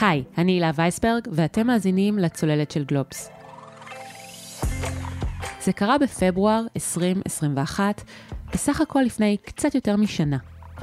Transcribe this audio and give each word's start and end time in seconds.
היי, 0.00 0.24
אני 0.38 0.52
הילה 0.52 0.70
וייסברג, 0.74 1.28
ואתם 1.32 1.66
מאזינים 1.66 2.18
לצוללת 2.18 2.70
של 2.70 2.84
גלובס. 2.84 3.30
זה 5.62 5.72
קרה 5.72 5.98
בפברואר 5.98 6.62
2021, 6.76 8.02
בסך 8.52 8.80
הכל 8.80 9.00
לפני 9.00 9.36
קצת 9.44 9.74
יותר 9.74 9.96
משנה. 9.96 10.36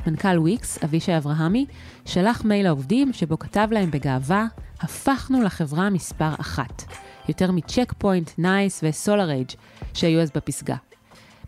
מנכ"ל 0.07 0.39
וויקס, 0.39 0.83
אבישי 0.83 1.17
אברהמי, 1.17 1.65
שלח 2.05 2.45
מייל 2.45 2.65
לעובדים 2.65 3.13
שבו 3.13 3.39
כתב 3.39 3.67
להם 3.71 3.91
בגאווה, 3.91 4.45
הפכנו 4.81 5.41
לחברה 5.41 5.89
מספר 5.89 6.29
אחת. 6.39 6.83
יותר 7.29 7.51
מצ'ק 7.51 7.93
פוינט, 7.97 8.31
נייס 8.37 8.83
וסולר 8.83 9.29
אייג' 9.29 9.51
שהיו 9.93 10.21
אז 10.21 10.31
בפסגה. 10.35 10.75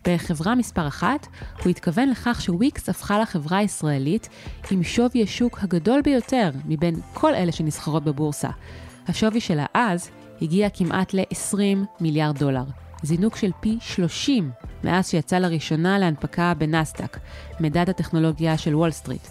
בחברה 0.08 0.54
מספר 0.54 0.86
אחת, 0.88 1.26
הוא 1.62 1.70
התכוון 1.70 2.08
לכך 2.08 2.40
שוויקס 2.42 2.88
הפכה 2.88 3.18
לחברה 3.18 3.58
הישראלית 3.58 4.28
עם 4.70 4.82
שווי 4.82 5.22
השוק 5.22 5.58
הגדול 5.62 6.00
ביותר 6.02 6.50
מבין 6.64 6.94
כל 7.12 7.34
אלה 7.34 7.52
שנסחרות 7.52 8.04
בבורסה. 8.04 8.50
השווי 9.08 9.40
שלה 9.40 9.66
אז 9.74 10.10
הגיע 10.42 10.68
כמעט 10.70 11.14
ל-20 11.14 11.78
מיליארד 12.00 12.38
דולר. 12.38 12.64
זינוק 13.02 13.36
של 13.36 13.50
פי 13.60 13.78
30 13.80 14.50
מאז 14.84 15.10
שיצא 15.10 15.38
לראשונה 15.38 15.98
להנפקה 15.98 16.52
בנסדק, 16.58 17.18
מדד 17.60 17.90
הטכנולוגיה 17.90 18.58
של 18.58 18.74
וול 18.74 18.90
סטריט, 18.90 19.26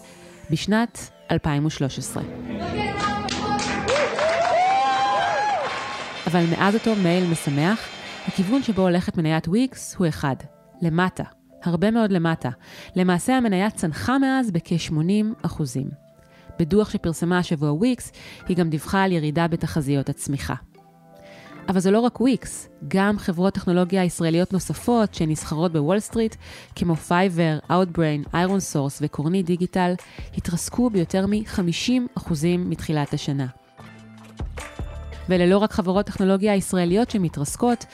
בשנת 0.52 1.10
2013. 1.32 2.24
אבל 6.28 6.46
מאז 6.52 6.76
אותו 6.76 6.96
מייל 6.96 7.28
משמח, 7.32 7.88
הכיוון 8.28 8.64
שבו 8.64 8.82
הולכת 8.82 9.18
מניית 9.18 9.48
וויקס 9.48 9.96
הוא 9.96 10.08
אחד, 10.08 10.36
למטה, 10.82 11.24
הרבה 11.64 11.92
מאוד 11.92 12.12
למטה. 12.12 12.50
למעשה 12.96 13.38
המניה 13.38 13.70
צנחה 13.70 14.18
מאז 14.18 14.52
בכ-80 14.52 15.46
אחוזים. 15.46 15.90
בדוח 16.60 16.90
שפרסמה 16.90 17.38
השבוע 17.38 17.72
וויקס, 17.72 18.12
היא 18.48 18.58
גם 18.58 18.70
דיווחה 18.70 19.04
על 19.04 19.12
ירידה 19.12 19.48
בתחזיות 19.48 20.10
הצמיחה. 20.10 20.54
אבל 21.70 21.80
זה 21.80 21.92
לא 21.92 22.00
רק 22.00 22.22
וויקס, 22.22 22.70
גם 22.88 23.20
חברות 23.20 23.54
טכנולוגיה 23.54 24.04
ישראליות 24.04 24.54
נוספות 24.54 25.14
שנסחרות 25.14 25.74
בוול 25.74 26.00
סטריט, 26.00 26.36
כמו 26.76 26.96
פייבר, 26.96 27.60
Outbrain, 27.70 28.30
איירון 28.34 28.60
סורס 28.60 29.00
וקורנית 29.02 29.44
דיגיטל, 29.44 29.94
התרסקו 30.38 30.90
ביותר 30.90 31.26
מ-50% 31.28 32.32
מתחילת 32.58 33.14
השנה. 33.14 33.48
ואלה 35.30 35.46
לא 35.46 35.58
רק 35.58 35.72
חברות 35.72 36.06
טכנולוגיה 36.06 36.56
ישראליות 36.56 37.10
שמתרסקות, 37.10 37.86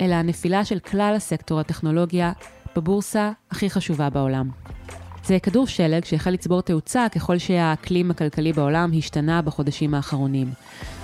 אלא 0.00 0.14
הנפילה 0.14 0.64
של 0.64 0.78
כלל 0.78 1.12
הסקטור 1.16 1.60
הטכנולוגיה 1.60 2.32
בבורסה 2.76 3.32
הכי 3.50 3.70
חשובה 3.70 4.10
בעולם. 4.10 4.50
זה 5.24 5.38
כדור 5.38 5.66
שלג 5.66 6.04
שהחל 6.04 6.30
לצבור 6.30 6.62
תאוצה 6.62 7.06
ככל 7.14 7.38
שהאקלים 7.38 8.10
הכלכלי 8.10 8.52
בעולם 8.52 8.90
השתנה 8.98 9.42
בחודשים 9.42 9.94
האחרונים. 9.94 10.50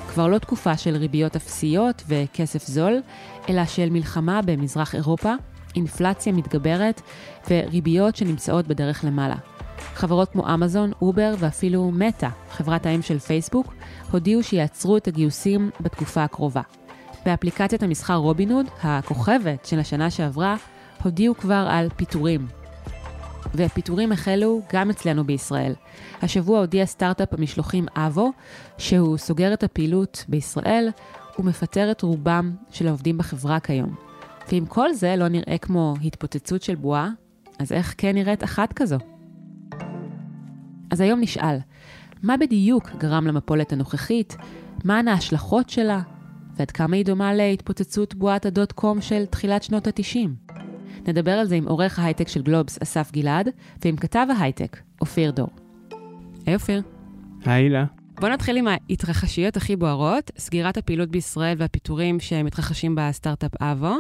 כבר 0.09 0.27
לא 0.27 0.39
תקופה 0.39 0.77
של 0.77 0.97
ריביות 0.97 1.37
אפסיות 1.37 2.03
וכסף 2.09 2.67
זול, 2.67 3.01
אלא 3.49 3.67
של 3.67 3.91
מלחמה 3.91 4.43
במזרח 4.43 4.95
אירופה, 4.95 5.33
אינפלציה 5.77 6.33
מתגברת 6.33 7.01
וריביות 7.51 8.17
שנמצאות 8.17 8.67
בדרך 8.67 9.05
למעלה. 9.05 9.37
חברות 9.95 10.29
כמו 10.33 10.55
אמזון, 10.55 10.93
אובר 11.03 11.35
ואפילו 11.39 11.91
מטא, 11.91 12.29
חברת 12.51 12.87
האם 12.87 13.03
של 13.03 13.19
פייסבוק, 13.19 13.75
הודיעו 14.11 14.43
שיעצרו 14.43 14.97
את 14.97 15.09
הגיוסים 15.09 15.71
בתקופה 15.81 16.25
הקרובה. 16.25 16.63
באפליקציית 17.25 17.83
המסחר 17.83 18.15
רובינהוד, 18.15 18.67
הכוכבת 18.83 19.65
של 19.65 19.79
השנה 19.79 20.11
שעברה, 20.11 20.57
הודיעו 21.03 21.35
כבר 21.35 21.67
על 21.71 21.89
פיטורים. 21.97 22.47
והפיטורים 23.55 24.13
החלו 24.13 24.63
גם 24.73 24.91
אצלנו 24.91 25.25
בישראל. 25.25 25.75
השבוע 26.23 26.59
הודיע 26.59 26.87
סטארט-אפ 26.87 27.35
המשלוחים 27.35 27.87
אבו, 27.97 28.33
שהוא 28.79 29.17
סוגר 29.17 29.53
את 29.53 29.63
הפעילות 29.63 30.25
בישראל 30.29 30.89
ומפטר 31.39 31.91
את 31.91 32.03
רובם 32.03 32.53
של 32.71 32.89
העובדים 32.89 33.19
בחברה 33.19 33.61
כיום. 33.61 33.95
ואם 34.53 34.65
כל 34.69 34.93
זה 34.93 35.17
לא 35.17 35.29
נראה 35.29 35.59
כמו 35.59 35.95
התפוצצות 36.05 36.63
של 36.63 36.75
בועה, 36.75 37.11
אז 37.59 37.73
איך 37.73 37.95
כן 37.99 38.15
נראית 38.15 38.45
אחת 38.45 38.73
כזו? 38.73 38.97
אז 40.91 41.01
היום 41.01 41.21
נשאל, 41.21 41.57
מה 42.23 42.37
בדיוק 42.37 42.91
גרם 42.99 43.27
למפולת 43.27 43.73
הנוכחית? 43.73 44.37
מהן 44.85 45.09
ההשלכות 45.09 45.71
שלה? 45.71 46.01
ועד 46.57 46.71
כמה 46.71 46.97
היא 46.97 47.05
דומה 47.05 47.35
להתפוצצות 47.35 48.15
בועת 48.15 48.47
הדוט 48.47 48.73
קום 48.73 49.01
של 49.01 49.27
תחילת 49.27 49.63
שנות 49.63 49.87
ה-90. 49.87 50.29
נדבר 51.09 51.33
על 51.33 51.47
זה 51.47 51.55
עם 51.55 51.69
עורך 51.69 51.99
ההייטק 51.99 52.29
של 52.29 52.43
גלובס, 52.43 52.79
אסף 52.83 53.13
גלעד, 53.13 53.49
ועם 53.85 53.97
כתב 53.97 54.27
ההייטק, 54.39 54.79
אופיר 55.01 55.31
דור. 55.31 55.49
היי 56.47 56.55
אופיר. 56.55 56.83
היי 57.45 57.63
הילה. 57.63 58.02
בוא 58.21 58.29
נתחיל 58.29 58.57
עם 58.57 58.67
ההתרחשויות 58.69 59.57
הכי 59.57 59.77
בוערות, 59.77 60.31
סגירת 60.39 60.77
הפעילות 60.77 61.09
בישראל 61.09 61.55
והפיטורים 61.59 62.21
שמתרחשים 62.21 62.95
בסטארט-אפ 62.95 63.63
אבו, 63.63 63.97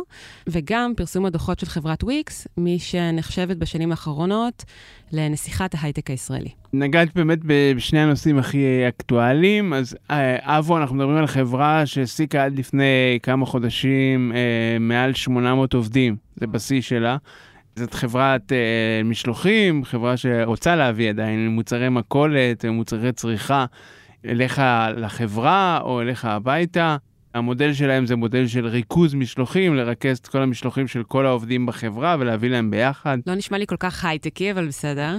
וגם 0.46 0.92
פרסום 0.96 1.26
הדוחות 1.26 1.58
של 1.58 1.66
חברת 1.66 2.04
וויקס, 2.04 2.48
מי 2.56 2.78
שנחשבת 2.78 3.56
בשנים 3.56 3.90
האחרונות 3.90 4.64
לנסיכת 5.12 5.74
ההייטק 5.74 6.10
הישראלי. 6.10 6.50
נגעת 6.72 7.14
באמת 7.14 7.38
בשני 7.44 7.98
הנושאים 8.00 8.38
הכי 8.38 8.88
אקטואליים, 8.88 9.72
אז 9.72 9.96
אה, 10.10 10.58
אבו, 10.58 10.78
אנחנו 10.78 10.96
מדברים 10.96 11.16
על 11.16 11.26
חברה 11.26 11.86
שהעסיקה 11.86 12.44
עד 12.44 12.58
לפני 12.58 13.18
כמה 13.22 13.46
חודשים 13.46 14.32
אה, 14.34 14.78
מעל 14.80 15.14
800 15.14 15.74
עובדים, 15.74 16.16
זה 16.36 16.46
בשיא 16.46 16.80
שלה. 16.80 17.16
זאת 17.76 17.94
חברת 17.94 18.52
אה, 18.52 19.02
משלוחים, 19.04 19.84
חברה 19.84 20.16
שרוצה 20.16 20.76
להביא 20.76 21.08
עדיין 21.10 21.48
מוצרי 21.48 21.88
מכולת, 21.88 22.64
מוצרי 22.64 23.12
צריכה. 23.12 23.66
אליך 24.26 24.62
לחברה 24.96 25.80
או 25.82 26.00
אליך 26.00 26.24
הביתה. 26.24 26.96
המודל 27.34 27.72
שלהם 27.72 28.06
זה 28.06 28.16
מודל 28.16 28.46
של 28.46 28.66
ריכוז 28.66 29.14
משלוחים, 29.14 29.74
לרכז 29.74 30.18
את 30.18 30.26
כל 30.26 30.38
המשלוחים 30.42 30.88
של 30.88 31.02
כל 31.02 31.26
העובדים 31.26 31.66
בחברה 31.66 32.16
ולהביא 32.18 32.50
להם 32.50 32.70
ביחד. 32.70 33.18
לא 33.26 33.34
נשמע 33.34 33.58
לי 33.58 33.66
כל 33.66 33.76
כך 33.78 34.04
הייטקי, 34.04 34.52
אבל 34.52 34.66
בסדר. 34.66 35.16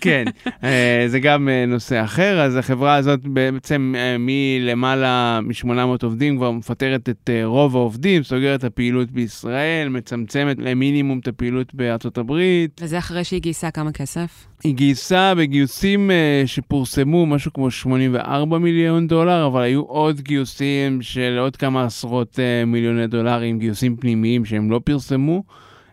כן, 0.00 0.24
אה, 0.64 1.04
זה 1.08 1.20
גם 1.20 1.48
אה, 1.48 1.66
נושא 1.66 2.04
אחר. 2.04 2.40
אז 2.40 2.56
החברה 2.56 2.94
הזאת 2.94 3.20
בעצם 3.26 3.94
אה, 3.96 4.16
מלמעלה 4.18 5.40
מ-800 5.42 6.02
עובדים 6.02 6.36
כבר 6.36 6.50
מפטרת 6.50 7.08
את 7.08 7.30
רוב 7.44 7.76
העובדים, 7.76 8.22
סוגרת 8.22 8.60
את 8.60 8.64
הפעילות 8.64 9.10
בישראל, 9.10 9.88
מצמצמת 9.88 10.56
למינימום 10.58 11.18
את 11.18 11.28
הפעילות 11.28 11.74
בארצות 11.74 12.18
הברית. 12.18 12.80
וזה 12.82 12.98
אחרי 12.98 13.24
שהיא 13.24 13.40
גייסה 13.40 13.70
כמה 13.70 13.92
כסף? 13.92 14.46
היא 14.64 14.74
גייסה 14.74 15.34
בגיוסים 15.34 16.10
שפורסמו 16.46 17.26
משהו 17.26 17.52
כמו 17.52 17.70
84 17.70 18.58
מיליון 18.58 19.06
דולר, 19.06 19.46
אבל 19.46 19.62
היו 19.62 19.82
עוד 19.82 20.20
גיוסים 20.20 21.02
של 21.02 21.36
עוד 21.40 21.53
כמה 21.56 21.84
עשרות 21.84 22.32
uh, 22.38 22.66
מיליוני 22.66 23.06
דולרים, 23.06 23.58
גיוסים 23.58 23.96
פנימיים 23.96 24.44
שהם 24.44 24.70
לא 24.70 24.80
פרסמו. 24.84 25.42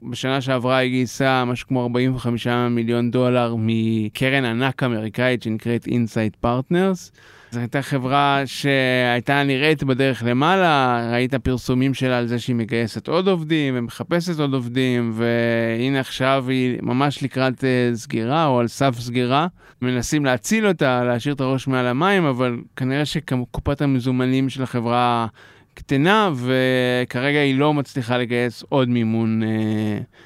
בשנה 0.09 0.41
שעברה 0.41 0.77
היא 0.77 0.91
גייסה 0.91 1.45
משהו 1.45 1.67
כמו 1.67 1.83
45 1.83 2.47
מיליון 2.47 3.11
דולר 3.11 3.55
מקרן 3.57 4.45
ענק 4.45 4.83
אמריקאית 4.83 5.43
שנקראת 5.43 5.87
Insight 5.87 6.45
Partners. 6.45 7.11
זו 7.51 7.59
הייתה 7.59 7.81
חברה 7.81 8.43
שהייתה 8.45 9.43
נראית 9.43 9.83
בדרך 9.83 10.23
למעלה, 10.25 11.01
ראית 11.13 11.35
פרסומים 11.35 11.93
שלה 11.93 12.17
על 12.17 12.27
זה 12.27 12.39
שהיא 12.39 12.55
מגייסת 12.55 13.07
עוד 13.07 13.27
עובדים 13.27 13.73
ומחפשת 13.77 14.39
עוד 14.39 14.53
עובדים, 14.53 15.11
והנה 15.13 15.99
עכשיו 15.99 16.45
היא 16.47 16.77
ממש 16.81 17.23
לקראת 17.23 17.59
uh, 17.59 17.95
סגירה 17.95 18.45
או 18.45 18.59
על 18.59 18.67
סף 18.67 18.99
סגירה. 18.99 19.47
מנסים 19.81 20.25
להציל 20.25 20.67
אותה, 20.67 21.03
להשאיר 21.03 21.35
את 21.35 21.41
הראש 21.41 21.67
מעל 21.67 21.87
המים, 21.87 22.25
אבל 22.25 22.57
כנראה 22.75 23.05
שקופת 23.05 23.81
המזומנים 23.81 24.49
של 24.49 24.63
החברה 24.63 25.27
קטנה, 25.73 26.31
וכרגע 26.35 27.39
היא 27.39 27.55
לא 27.55 27.73
מצליחה 27.73 28.17
לגייס 28.17 28.63
עוד 28.69 28.89
מימון 28.89 29.41
uh, 29.43 29.45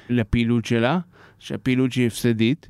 לפעילות 0.08 0.64
שלה, 0.64 0.98
שהפעילות 1.38 1.92
שהיא 1.92 2.06
הפסדית. 2.06 2.68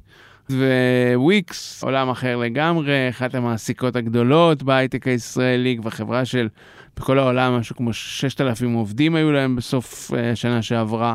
וויקס, 1.14 1.82
עולם 1.84 2.10
אחר 2.10 2.36
לגמרי, 2.36 3.08
אחת 3.10 3.34
המעסיקות 3.34 3.96
הגדולות 3.96 4.62
בהייטק 4.62 5.08
הישראלי, 5.08 5.76
כבר 5.80 5.90
חברה 5.90 6.24
של, 6.24 6.48
בכל 6.96 7.18
העולם, 7.18 7.52
משהו 7.52 7.76
כמו 7.76 7.92
6,000 7.92 8.72
עובדים 8.72 9.14
היו 9.14 9.32
להם 9.32 9.56
בסוף 9.56 10.10
השנה 10.32 10.56
אה, 10.56 10.62
שעברה. 10.62 11.14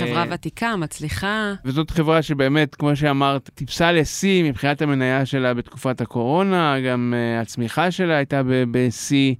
חברה 0.00 0.24
uh, 0.24 0.26
ותיקה, 0.30 0.76
מצליחה. 0.76 1.54
וזאת 1.64 1.90
חברה 1.90 2.22
שבאמת, 2.22 2.74
כמו 2.74 2.96
שאמרת, 2.96 3.50
טיפסה 3.54 3.92
לשיא 3.92 4.44
מבחינת 4.44 4.82
המניה 4.82 5.26
שלה 5.26 5.54
בתקופת 5.54 6.00
הקורונה, 6.00 6.80
גם 6.80 7.14
uh, 7.16 7.42
הצמיחה 7.42 7.90
שלה 7.90 8.16
הייתה 8.16 8.42
בשיא. 8.70 9.34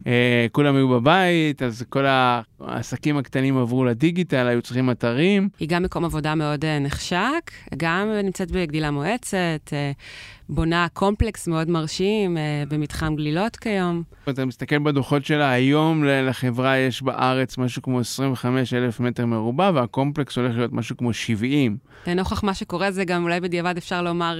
Uh, 0.00 0.04
כולם 0.52 0.76
היו 0.76 0.88
בבית, 0.88 1.62
אז 1.62 1.84
כל 1.88 2.04
העסקים 2.66 3.16
הקטנים 3.16 3.58
עברו 3.58 3.84
לדיגיטל, 3.84 4.46
היו 4.46 4.62
צריכים 4.62 4.90
אתרים. 4.90 5.48
היא 5.60 5.68
גם 5.68 5.82
מקום 5.82 6.04
עבודה 6.04 6.34
מאוד 6.34 6.64
אה, 6.64 6.78
נחשק, 6.78 7.50
גם 7.76 8.08
נמצאת 8.24 8.50
בגדילה 8.50 8.90
מואצת, 8.90 9.70
אה, 9.72 9.92
בונה 10.48 10.86
קומפלקס 10.92 11.48
מאוד 11.48 11.70
מרשים 11.70 12.36
אה, 12.36 12.64
במתחם 12.68 13.16
גלילות 13.16 13.56
כיום. 13.56 14.02
אתה 14.28 14.44
מסתכל 14.44 14.78
בדוחות 14.78 15.24
שלה, 15.24 15.50
היום 15.50 16.04
לחברה 16.04 16.78
יש 16.78 17.02
בארץ 17.02 17.58
משהו 17.58 17.82
כמו 17.82 18.00
25 18.00 18.74
אלף 18.74 19.00
מטר 19.00 19.26
מרובע, 19.26 19.70
והקומפלקס 19.74 20.36
הולך 20.38 20.56
להיות 20.56 20.72
משהו 20.72 20.96
כמו 20.96 21.12
70. 21.12 21.76
לנוכח 22.06 22.44
מה 22.44 22.54
שקורה 22.54 22.90
זה 22.90 23.04
גם 23.04 23.22
אולי 23.22 23.40
בדיעבד 23.40 23.76
אפשר 23.76 24.02
לומר 24.02 24.38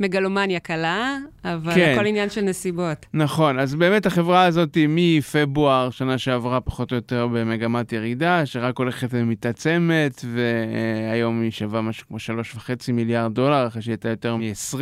מגלומניה 0.00 0.60
קלה, 0.60 1.16
אבל 1.44 1.74
כן. 1.74 1.92
הכל 1.94 2.06
עניין 2.06 2.30
של 2.30 2.40
נסיבות. 2.40 3.06
נכון, 3.14 3.58
אז 3.58 3.74
באמת 3.74 4.06
החברה 4.06 4.44
הזאת 4.44 4.78
מפברואר 4.88 5.90
שנה 5.90 6.18
שעברה 6.18 6.60
פחות 6.60 6.90
או 6.90 6.96
יותר 6.96 7.26
במגמת 7.40 7.92
ירידה, 7.92 8.46
שרק 8.46 8.78
הולכת 8.78 9.08
ומתעצמת, 9.10 10.24
והיום 10.34 11.42
היא 11.42 11.50
שווה 11.50 11.82
משהו 11.82 12.06
כמו 12.08 12.16
3.5 12.16 12.92
מיליארד 12.92 13.34
דולר, 13.34 13.66
אחרי 13.66 13.82
שהיא 13.82 13.92
הייתה 13.92 14.08
יותר 14.08 14.36
מ-20. 14.36 14.76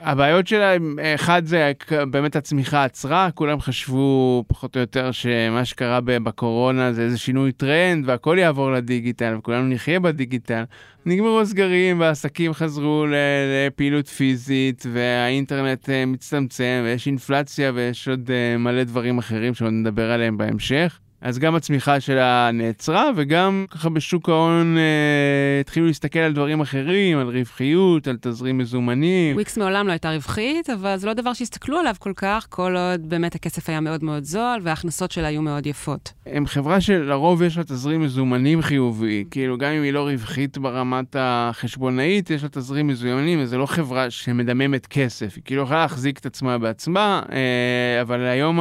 הבעיות 0.00 0.46
שלה, 0.46 0.72
אחד 1.14 1.42
זה 1.44 1.72
באמת 2.10 2.36
הצמיחה 2.36 2.84
עצרה, 2.84 3.30
כולם 3.34 3.60
חשבו 3.60 4.44
פחות 4.46 4.76
או 4.76 4.80
יותר 4.80 5.10
שמה 5.10 5.64
שקרה 5.64 6.00
בקורונה 6.00 6.92
זה 6.92 7.02
איזה 7.02 7.18
שינוי 7.18 7.52
טרנד, 7.52 8.08
והכל 8.08 8.36
יעבור 8.40 8.72
לדיגיטל, 8.72 9.34
וכולנו 9.38 9.68
נחיה 9.68 10.00
בדיגיטל. 10.00 10.64
נגמרו 11.06 11.40
הסגרים 11.40 12.00
והעסקים 12.00 12.52
חזרו 12.52 13.06
לפעילות 13.06 14.08
פיזית 14.08 14.86
והאינטרנט 14.92 15.90
אה, 15.90 16.06
מצטמצם 16.06 16.82
ויש 16.84 17.06
אינפלציה 17.06 17.72
ויש 17.74 18.08
עוד 18.08 18.30
אה, 18.30 18.58
מלא 18.58 18.84
דברים 18.84 19.18
אחרים 19.18 19.54
שעוד 19.54 19.72
נדבר 19.72 20.10
עליהם 20.10 20.38
בהמשך. 20.38 20.98
אז 21.20 21.38
גם 21.38 21.54
הצמיחה 21.54 22.00
שלה 22.00 22.50
נעצרה, 22.52 23.10
וגם 23.16 23.64
ככה 23.70 23.88
בשוק 23.88 24.28
ההון 24.28 24.78
אה, 24.78 25.60
התחילו 25.60 25.86
להסתכל 25.86 26.18
על 26.18 26.32
דברים 26.32 26.60
אחרים, 26.60 27.18
על 27.18 27.28
רווחיות, 27.28 28.08
על 28.08 28.16
תזרים 28.20 28.58
מזומנים. 28.58 29.34
וויקס 29.34 29.58
מעולם 29.58 29.86
לא 29.86 29.92
הייתה 29.92 30.10
רווחית, 30.10 30.70
אבל 30.70 30.96
זה 30.96 31.06
לא 31.06 31.12
דבר 31.12 31.32
שהסתכלו 31.32 31.78
עליו 31.78 31.94
כל 31.98 32.12
כך, 32.16 32.46
כל 32.50 32.76
עוד 32.76 33.08
באמת 33.08 33.34
הכסף 33.34 33.68
היה 33.68 33.80
מאוד 33.80 34.04
מאוד 34.04 34.24
זול, 34.24 34.60
וההכנסות 34.62 35.10
שלה 35.10 35.28
היו 35.28 35.42
מאוד 35.42 35.66
יפות. 35.66 36.12
הם 36.26 36.46
חברה 36.46 36.80
שלרוב 36.80 37.42
יש 37.42 37.56
לה 37.56 37.64
תזרים 37.64 38.02
מזומנים 38.02 38.62
חיובי, 38.62 39.24
כאילו 39.30 39.58
גם 39.58 39.72
אם 39.72 39.82
היא 39.82 39.92
לא 39.92 40.08
רווחית 40.08 40.58
ברמת 40.58 41.16
החשבונאית, 41.18 42.30
יש 42.30 42.42
לה 42.42 42.48
תזרים 42.48 42.86
מזומנים, 42.86 43.38
וזו 43.42 43.58
לא 43.58 43.66
חברה 43.66 44.10
שמדממת 44.10 44.86
כסף, 44.86 45.32
היא 45.36 45.42
כאילו 45.44 45.62
יכולה 45.62 45.80
להחזיק 45.80 46.18
את 46.18 46.26
עצמה 46.26 46.58
בעצמה, 46.58 47.22
אה, 47.32 48.02
אבל 48.02 48.20
היום 48.20 48.60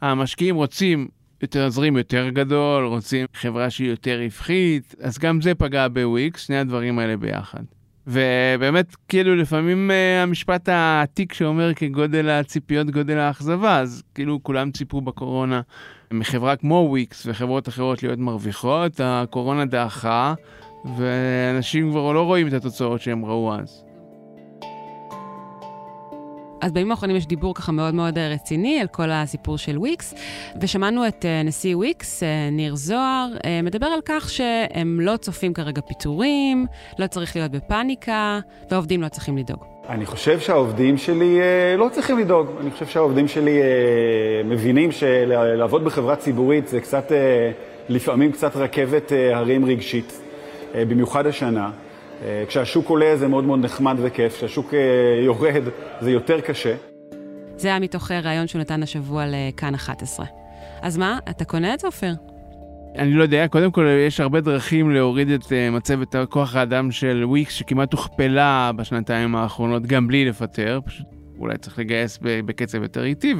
המשקיעים 0.00 0.54
רוצים 0.54 1.08
תזרים 1.50 1.96
יותר 1.96 2.28
גדול, 2.28 2.84
רוצים 2.84 3.26
חברה 3.34 3.70
שהיא 3.70 3.90
יותר 3.90 4.18
רווחית, 4.24 4.94
אז 5.00 5.18
גם 5.18 5.40
זה 5.40 5.54
פגע 5.54 5.88
בוויקס, 5.88 6.46
שני 6.46 6.58
הדברים 6.58 6.98
האלה 6.98 7.16
ביחד. 7.16 7.62
ובאמת, 8.06 8.96
כאילו, 9.08 9.36
לפעמים 9.36 9.90
uh, 9.90 10.22
המשפט 10.22 10.68
העתיק 10.68 11.32
שאומר 11.32 11.74
כגודל 11.74 12.28
הציפיות, 12.30 12.90
גודל 12.90 13.18
האכזבה, 13.18 13.78
אז 13.78 14.02
כאילו 14.14 14.42
כולם 14.42 14.70
ציפו 14.70 15.00
בקורונה 15.00 15.60
מחברה 16.12 16.56
כמו 16.56 16.86
וויקס 16.90 17.26
וחברות 17.26 17.68
אחרות 17.68 18.02
להיות 18.02 18.18
מרוויחות, 18.18 19.00
הקורונה 19.04 19.64
דעכה, 19.64 20.34
ואנשים 20.96 21.90
כבר 21.90 22.12
לא 22.12 22.22
רואים 22.22 22.48
את 22.48 22.52
התוצאות 22.52 23.00
שהם 23.00 23.24
ראו 23.24 23.54
אז. 23.54 23.84
אז 26.62 26.72
בימים 26.72 26.90
האחרונים 26.90 27.16
יש 27.16 27.26
דיבור 27.26 27.54
ככה 27.54 27.72
מאוד 27.72 27.94
מאוד 27.94 28.18
אה, 28.18 28.28
רציני 28.28 28.80
על 28.80 28.86
כל 28.86 29.10
הסיפור 29.10 29.58
של 29.58 29.78
וויקס, 29.78 30.14
ושמענו 30.60 31.08
את 31.08 31.24
אה, 31.24 31.46
נשיא 31.46 31.76
וויקס, 31.76 32.22
אה, 32.22 32.26
ניר 32.52 32.76
זוהר, 32.76 33.28
מדבר 33.62 33.86
על 33.86 34.00
כך 34.04 34.30
שהם 34.30 35.00
לא 35.00 35.16
צופים 35.16 35.54
כרגע 35.54 35.80
פיטורים, 35.80 36.66
לא 36.98 37.06
צריך 37.06 37.36
להיות 37.36 37.50
בפאניקה, 37.50 38.40
והעובדים 38.70 39.02
לא 39.02 39.08
צריכים 39.08 39.38
לדאוג. 39.38 39.64
אני 39.88 40.06
חושב 40.06 40.40
שהעובדים 40.40 40.96
שלי 40.96 41.38
לא 41.78 41.88
צריכים 41.92 42.18
לדאוג. 42.18 42.46
אני 42.60 42.70
חושב 42.70 42.86
שהעובדים 42.86 43.28
שלי 43.28 43.60
מבינים 44.44 44.92
שלעבוד 44.92 45.84
בחברה 45.84 46.16
ציבורית 46.16 46.68
זה 46.68 46.80
קצת, 46.80 47.12
לפעמים 47.88 48.32
קצת 48.32 48.56
רכבת 48.56 49.12
הרים 49.32 49.64
רגשית, 49.64 50.20
במיוחד 50.74 51.26
השנה. 51.26 51.70
אה, 52.24 52.44
כשהשוק 52.48 52.88
עולה 52.88 53.16
זה 53.16 53.28
מאוד 53.28 53.44
מאוד 53.44 53.64
נחמד 53.64 53.96
וכיף, 54.02 54.36
כשהשוק 54.36 54.74
אה, 54.74 54.78
יורד 55.24 55.62
זה 56.00 56.10
יותר 56.10 56.40
קשה. 56.40 56.74
זה 57.56 57.68
היה 57.68 57.78
מתוך 57.78 58.10
אה, 58.10 58.20
ראיון 58.20 58.46
שהוא 58.46 58.60
נתן 58.60 58.82
השבוע 58.82 59.24
לכאן 59.26 59.74
11. 59.74 60.26
אז 60.82 60.98
מה, 60.98 61.18
אתה 61.30 61.44
קונה 61.44 61.74
את 61.74 61.80
זה, 61.80 61.86
אופיר? 61.86 62.14
אני 62.98 63.12
לא 63.12 63.22
יודע, 63.22 63.48
קודם 63.48 63.70
כל 63.70 63.86
יש 64.06 64.20
הרבה 64.20 64.40
דרכים 64.40 64.90
להוריד 64.90 65.30
את 65.30 65.52
מצבת 65.72 66.16
כוח 66.28 66.56
האדם 66.56 66.90
של 66.90 67.24
וויקס, 67.24 67.52
שכמעט 67.54 67.92
הוכפלה 67.92 68.70
בשנתיים 68.76 69.36
האחרונות, 69.36 69.86
גם 69.86 70.08
בלי 70.08 70.24
לפטר, 70.24 70.80
פשוט 70.84 71.11
אולי 71.42 71.58
צריך 71.58 71.78
לגייס 71.78 72.18
בקצב 72.22 72.82
יותר 72.82 73.04
איטי, 73.04 73.34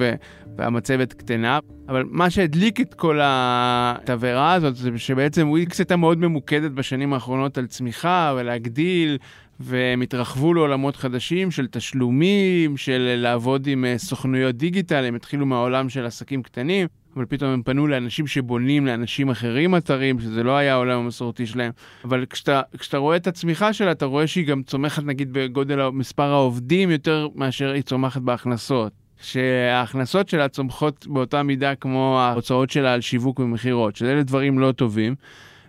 והמצבת 0.56 1.12
קטנה. 1.12 1.58
אבל 1.88 2.04
מה 2.10 2.31
שהדליק 2.31 2.81
את 2.81 2.94
כל 2.94 3.19
התבערה 3.22 4.52
הזאת, 4.52 4.76
זה 4.76 4.90
שבעצם 4.96 5.49
וויקס 5.50 5.78
הייתה 5.78 5.96
מאוד 5.96 6.19
ממוקדת 6.19 6.70
בשנים 6.70 7.12
האחרונות 7.12 7.58
על 7.58 7.66
צמיחה 7.66 8.34
ולהגדיל, 8.37 9.19
והם 9.60 10.00
התרחבו 10.00 10.54
לעולמות 10.54 10.96
חדשים 10.96 11.50
של 11.50 11.66
תשלומים, 11.66 12.76
של 12.76 13.14
לעבוד 13.16 13.66
עם 13.66 13.84
אה, 13.84 13.99
סוכנויות 13.99 14.56
דיגיטל, 14.56 15.04
הם 15.04 15.14
התחילו 15.14 15.46
מהעולם 15.46 15.88
של 15.88 16.06
עסקים 16.06 16.43
קטנים. 16.43 16.87
אבל 17.17 17.25
פתאום 17.25 17.50
הם 17.50 17.62
פנו 17.62 17.87
לאנשים 17.87 18.26
שבונים 18.26 18.87
לאנשים 18.87 19.31
אחרים 19.31 19.76
אתרים, 19.76 20.20
שזה 20.20 20.43
לא 20.43 20.56
היה 20.56 20.73
העולם 20.73 20.99
המסורתי 20.99 21.47
שלהם. 21.47 21.73
אבל 22.05 22.25
כשאתה, 22.31 22.61
כשאתה 22.79 22.99
רואה 22.99 23.17
את 23.17 23.26
הצמיחה 23.26 23.73
שלה, 23.73 23.93
אתה 23.93 24.05
רואה 24.05 24.26
שהיא 24.26 24.47
גם 24.47 24.62
צומחת 24.62 25.03
נגיד 25.03 25.32
בגודל 25.32 25.88
מספר 25.88 26.32
העובדים 26.32 26.91
יותר 26.91 27.29
מאשר 27.35 27.70
היא 27.70 27.82
צומחת 27.82 28.23
בהכנסות. 28.23 28.93
שההכנסות 29.23 30.29
שלה 30.29 30.49
צומחות 30.49 31.06
באותה 31.06 31.43
מידה 31.43 31.75
כמו 31.75 32.19
ההוצאות 32.20 32.70
שלה 32.70 32.94
על 32.94 33.00
שיווק 33.00 33.38
ומכירות, 33.38 33.97
שאלה 33.97 34.23
דברים 34.23 34.59
לא 34.59 34.73
טובים. 34.73 35.14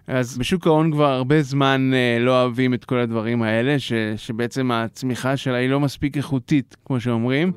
אז 0.07 0.37
בשוק 0.37 0.67
ההון 0.67 0.91
כבר 0.91 1.11
הרבה 1.11 1.41
זמן 1.41 1.91
אה, 1.93 2.17
לא 2.19 2.41
אוהבים 2.41 2.73
את 2.73 2.85
כל 2.85 2.97
הדברים 2.97 3.41
האלה, 3.41 3.79
ש, 3.79 3.93
שבעצם 4.17 4.71
הצמיחה 4.71 5.37
שלה 5.37 5.57
היא 5.57 5.69
לא 5.69 5.79
מספיק 5.79 6.17
איכותית, 6.17 6.75
כמו 6.85 6.99
שאומרים. 6.99 7.51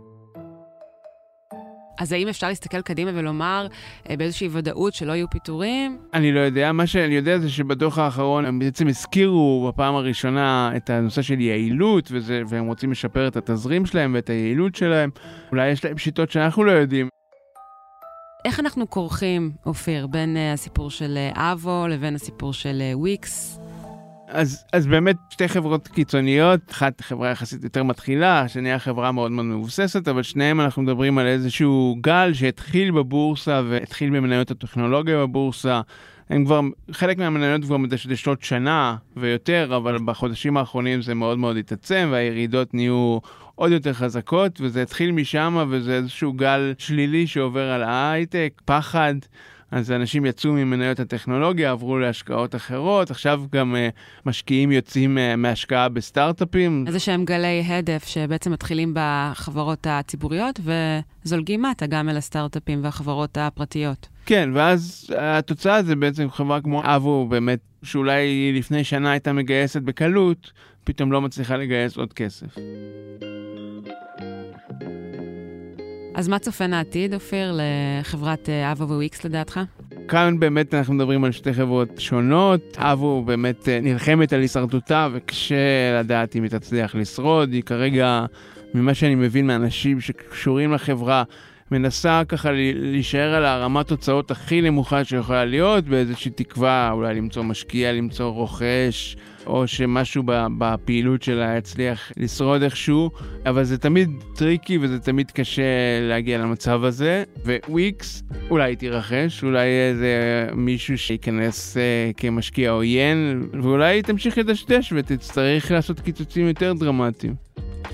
אז 1.99 2.13
האם 2.13 2.29
אפשר 2.29 2.49
להסתכל 2.49 2.81
קדימה 2.81 3.11
ולומר 3.15 3.67
אה, 4.11 4.17
באיזושהי 4.17 4.49
ודאות 4.53 4.95
שלא 4.95 5.13
יהיו 5.13 5.31
פיטורים? 5.31 5.99
אני 6.15 6.33
לא 6.33 6.41
יודע. 6.41 6.73
מה 6.73 6.87
שאני 6.87 7.15
יודע 7.15 7.39
זה 7.39 7.51
שבדוח 7.51 7.99
האחרון 7.99 8.45
הם 8.45 8.59
בעצם 8.59 8.89
הזכירו 8.89 9.73
בפעם 9.73 9.95
הראשונה 9.95 10.71
את 10.77 10.91
הנושא 10.91 11.23
של 11.23 11.41
יעילות, 11.41 12.09
וזה, 12.13 12.43
והם 12.49 12.67
רוצים 12.67 12.91
לשפר 12.91 13.29
את 13.29 13.37
התזרים 13.37 13.87
שלהם 13.87 14.15
ואת 14.15 14.31
היעילות 14.31 14.75
שלהם. 14.75 15.11
אולי 15.51 15.69
יש 15.69 15.85
להם 15.85 15.99
שיטות 15.99 16.31
שאנחנו 16.31 16.65
לא 16.65 16.73
יודעים. 16.73 17.09
איך 18.45 18.61
אנחנו 18.61 18.91
כורכים, 18.91 19.53
אופיר, 19.67 20.07
בין 20.07 20.37
uh, 20.37 20.55
הסיפור 20.55 20.91
של 20.91 21.19
uh, 21.35 21.39
אבו 21.39 21.87
לבין 21.89 22.15
הסיפור 22.15 22.53
של 22.53 22.83
וויקס? 22.95 23.59
אז, 24.29 24.65
אז 24.73 24.87
באמת 24.87 25.17
שתי 25.31 25.49
חברות 25.49 25.89
קיצוניות, 25.89 26.61
אחת 26.71 27.01
חברה 27.01 27.31
יחסית 27.31 27.65
יותר 27.65 27.83
מתחילה, 27.83 28.41
השנייה 28.41 28.79
חברה 28.79 29.13
מאוד 29.13 29.31
מאוד 29.31 29.45
מבוססת, 29.45 30.09
אבל 30.09 30.23
שניהם 30.23 30.61
אנחנו 30.61 30.83
מדברים 30.83 31.19
על 31.19 31.27
איזשהו 31.27 31.97
גל 32.01 32.33
שהתחיל 32.35 32.91
בבורסה 32.91 33.63
והתחיל 33.69 34.11
במניות 34.11 34.51
הטכנולוגיה 34.51 35.19
בבורסה. 35.19 35.81
הם 36.31 36.45
כבר, 36.45 36.61
חלק 36.93 37.19
מהמניות 37.19 37.65
כבר 37.65 37.77
מדשדשות 37.77 38.43
שנה 38.43 38.97
ויותר, 39.17 39.77
אבל 39.77 39.99
בחודשים 40.05 40.57
האחרונים 40.57 41.03
זה 41.03 41.15
מאוד 41.15 41.39
מאוד 41.39 41.57
התעצם 41.57 42.09
והירידות 42.13 42.75
נהיו 42.75 43.19
עוד 43.55 43.73
יותר 43.73 43.93
חזקות, 43.93 44.61
וזה 44.61 44.83
התחיל 44.83 45.13
משם 45.13 45.67
וזה 45.71 45.97
איזשהו 45.97 46.33
גל 46.33 46.75
שלילי 46.79 47.27
שעובר 47.27 47.71
על 47.71 47.83
ההייטק, 47.83 48.63
פחד. 48.65 49.15
אז 49.71 49.93
אנשים 49.93 50.27
יצאו 50.27 50.53
ממניות 50.53 51.01
הטכנולוגיה, 51.01 51.71
עברו 51.71 51.99
להשקעות 51.99 52.55
אחרות, 52.55 53.11
עכשיו 53.11 53.43
גם 53.53 53.75
uh, 53.75 54.27
משקיעים 54.27 54.73
יוצאים 54.73 55.19
uh, 55.19 55.37
מהשקעה 55.37 55.89
בסטארט-אפים. 55.89 56.85
איזה 56.87 56.99
שהם 56.99 57.25
גלי 57.25 57.63
הדף 57.67 58.05
שבעצם 58.07 58.53
מתחילים 58.53 58.95
בחברות 58.97 59.87
הציבוריות 59.91 60.61
וזולגים 61.25 61.63
מטה 61.63 61.87
גם 61.87 62.09
אל 62.09 62.17
הסטארט-אפים 62.17 62.85
והחברות 62.85 63.39
הפרטיות. 63.41 64.09
כן, 64.27 64.51
ואז 64.55 65.11
התוצאה 65.19 65.83
זה 65.83 65.97
בעצם 65.97 66.31
חברה 66.31 66.61
כמו 66.61 66.83
אבו, 66.85 67.27
באמת, 67.29 67.61
שאולי 67.83 68.53
לפני 68.55 68.85
שנה 68.85 69.11
הייתה 69.11 69.33
מגייסת 69.33 69.83
בקלות, 69.83 70.53
פתאום 70.85 71.13
לא 71.13 71.21
מצליחה 71.21 71.57
לגייס 71.57 71.97
עוד 71.97 72.13
כסף. 72.13 72.57
אז 76.17 76.29
מה 76.29 76.39
צופן 76.39 76.73
העתיד, 76.73 77.15
אופיר, 77.15 77.59
לחברת 78.01 78.49
אה, 78.49 78.73
אבו 78.73 78.85
וויקס 78.85 79.25
לדעתך? 79.25 79.61
כאן 80.09 80.39
באמת 80.39 80.75
אנחנו 80.75 80.95
מדברים 80.95 81.25
על 81.25 81.33
שתי 81.33 81.53
חברות 81.53 81.89
שונות. 81.99 82.77
אבו 82.79 83.23
באמת 83.23 83.69
אה, 83.69 83.81
נלחמת 83.83 84.33
על 84.33 84.41
הישרדותה 84.41 85.09
וקשה 85.13 86.01
לדעת 86.01 86.37
אם 86.37 86.43
היא 86.43 86.51
תצליח 86.51 86.95
לשרוד. 86.95 87.53
היא 87.53 87.63
כרגע, 87.63 88.27
ממה 88.75 88.95
שאני 88.95 89.15
מבין 89.15 89.47
מאנשים 89.47 90.01
שקשורים 90.01 90.73
לחברה, 90.73 91.23
מנסה 91.71 92.23
ככה 92.29 92.51
להישאר 92.75 93.35
על 93.35 93.45
הרמת 93.45 93.89
תוצאות 93.89 94.31
הכי 94.31 94.61
נמוכה 94.61 95.05
שיכולה 95.05 95.45
להיות, 95.45 95.85
באיזושהי 95.85 96.31
תקווה 96.31 96.91
אולי 96.93 97.15
למצוא 97.15 97.43
משקיע, 97.43 97.93
למצוא 97.93 98.27
רוכש, 98.31 99.17
או 99.47 99.67
שמשהו 99.67 100.23
בפעילות 100.59 101.23
שלה 101.23 101.57
יצליח 101.59 102.13
לשרוד 102.17 102.63
איכשהו, 102.63 103.11
אבל 103.47 103.65
זה 103.65 103.79
תמיד 103.79 104.11
טריקי 104.35 104.79
וזה 104.79 104.99
תמיד 104.99 105.31
קשה 105.31 105.63
להגיע 106.03 106.39
למצב 106.39 106.85
הזה, 106.85 107.25
וויקס 107.69 108.23
אולי 108.51 108.77
תירכש, 108.77 109.45
אולי 109.45 109.67
איזה 109.67 110.47
מישהו 110.55 110.99
שייכנס 110.99 111.77
uh, 111.77 111.81
כמשקיע 112.17 112.71
עוין, 112.71 113.49
ואולי 113.63 114.03
תמשיך 114.03 114.39
לדשדש 114.39 114.93
ותצטרך 114.97 115.71
לעשות 115.71 116.01
קיצוצים 116.01 116.47
יותר 116.49 116.73
דרמטיים. 116.73 117.46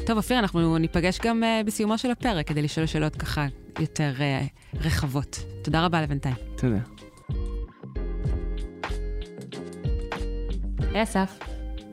טוב, 0.06 0.16
אופיר, 0.16 0.38
אנחנו 0.38 0.78
ניפגש 0.78 1.18
גם 1.18 1.42
uh, 1.42 1.66
בסיומו 1.66 1.99
של 1.99 2.11
הפרק 2.11 2.46
כדי 2.46 2.62
לשאול 2.62 2.87
שאלות 2.87 3.16
ככה 3.16 3.46
יותר 3.80 4.12
uh, 4.18 4.78
רחבות. 4.80 5.44
תודה 5.64 5.84
רבה 5.84 6.02
לבינתיים. 6.02 6.34
תודה. 6.56 6.78
היי 10.92 11.02
אסף. 11.02 11.51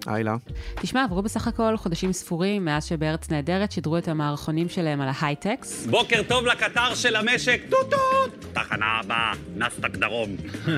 היי 0.10 0.24
לה. 0.24 0.36
תשמע, 0.75 1.04
עברו 1.04 1.22
בסך 1.22 1.48
הכל 1.48 1.78
חודשים 1.78 2.13
ספורים 2.13 2.66
מאז 2.66 2.86
שבארץ 2.86 3.32
נהדרת 3.32 3.72
שידרו 3.72 3.98
את 3.98 4.08
המערכונים 4.08 4.70
שלהם 4.70 5.01
על 5.01 5.10
ההייטקס. 5.13 5.86
בוקר 5.86 6.22
טוב 6.28 6.46
לקטר 6.46 6.96
של 6.96 7.16
המשק, 7.16 7.62
טוט 7.70 7.89
טוט! 7.89 8.46
תחנה 8.54 8.86
הבאה, 8.86 9.34
נסטק 9.56 9.96
דרום. 9.96 10.30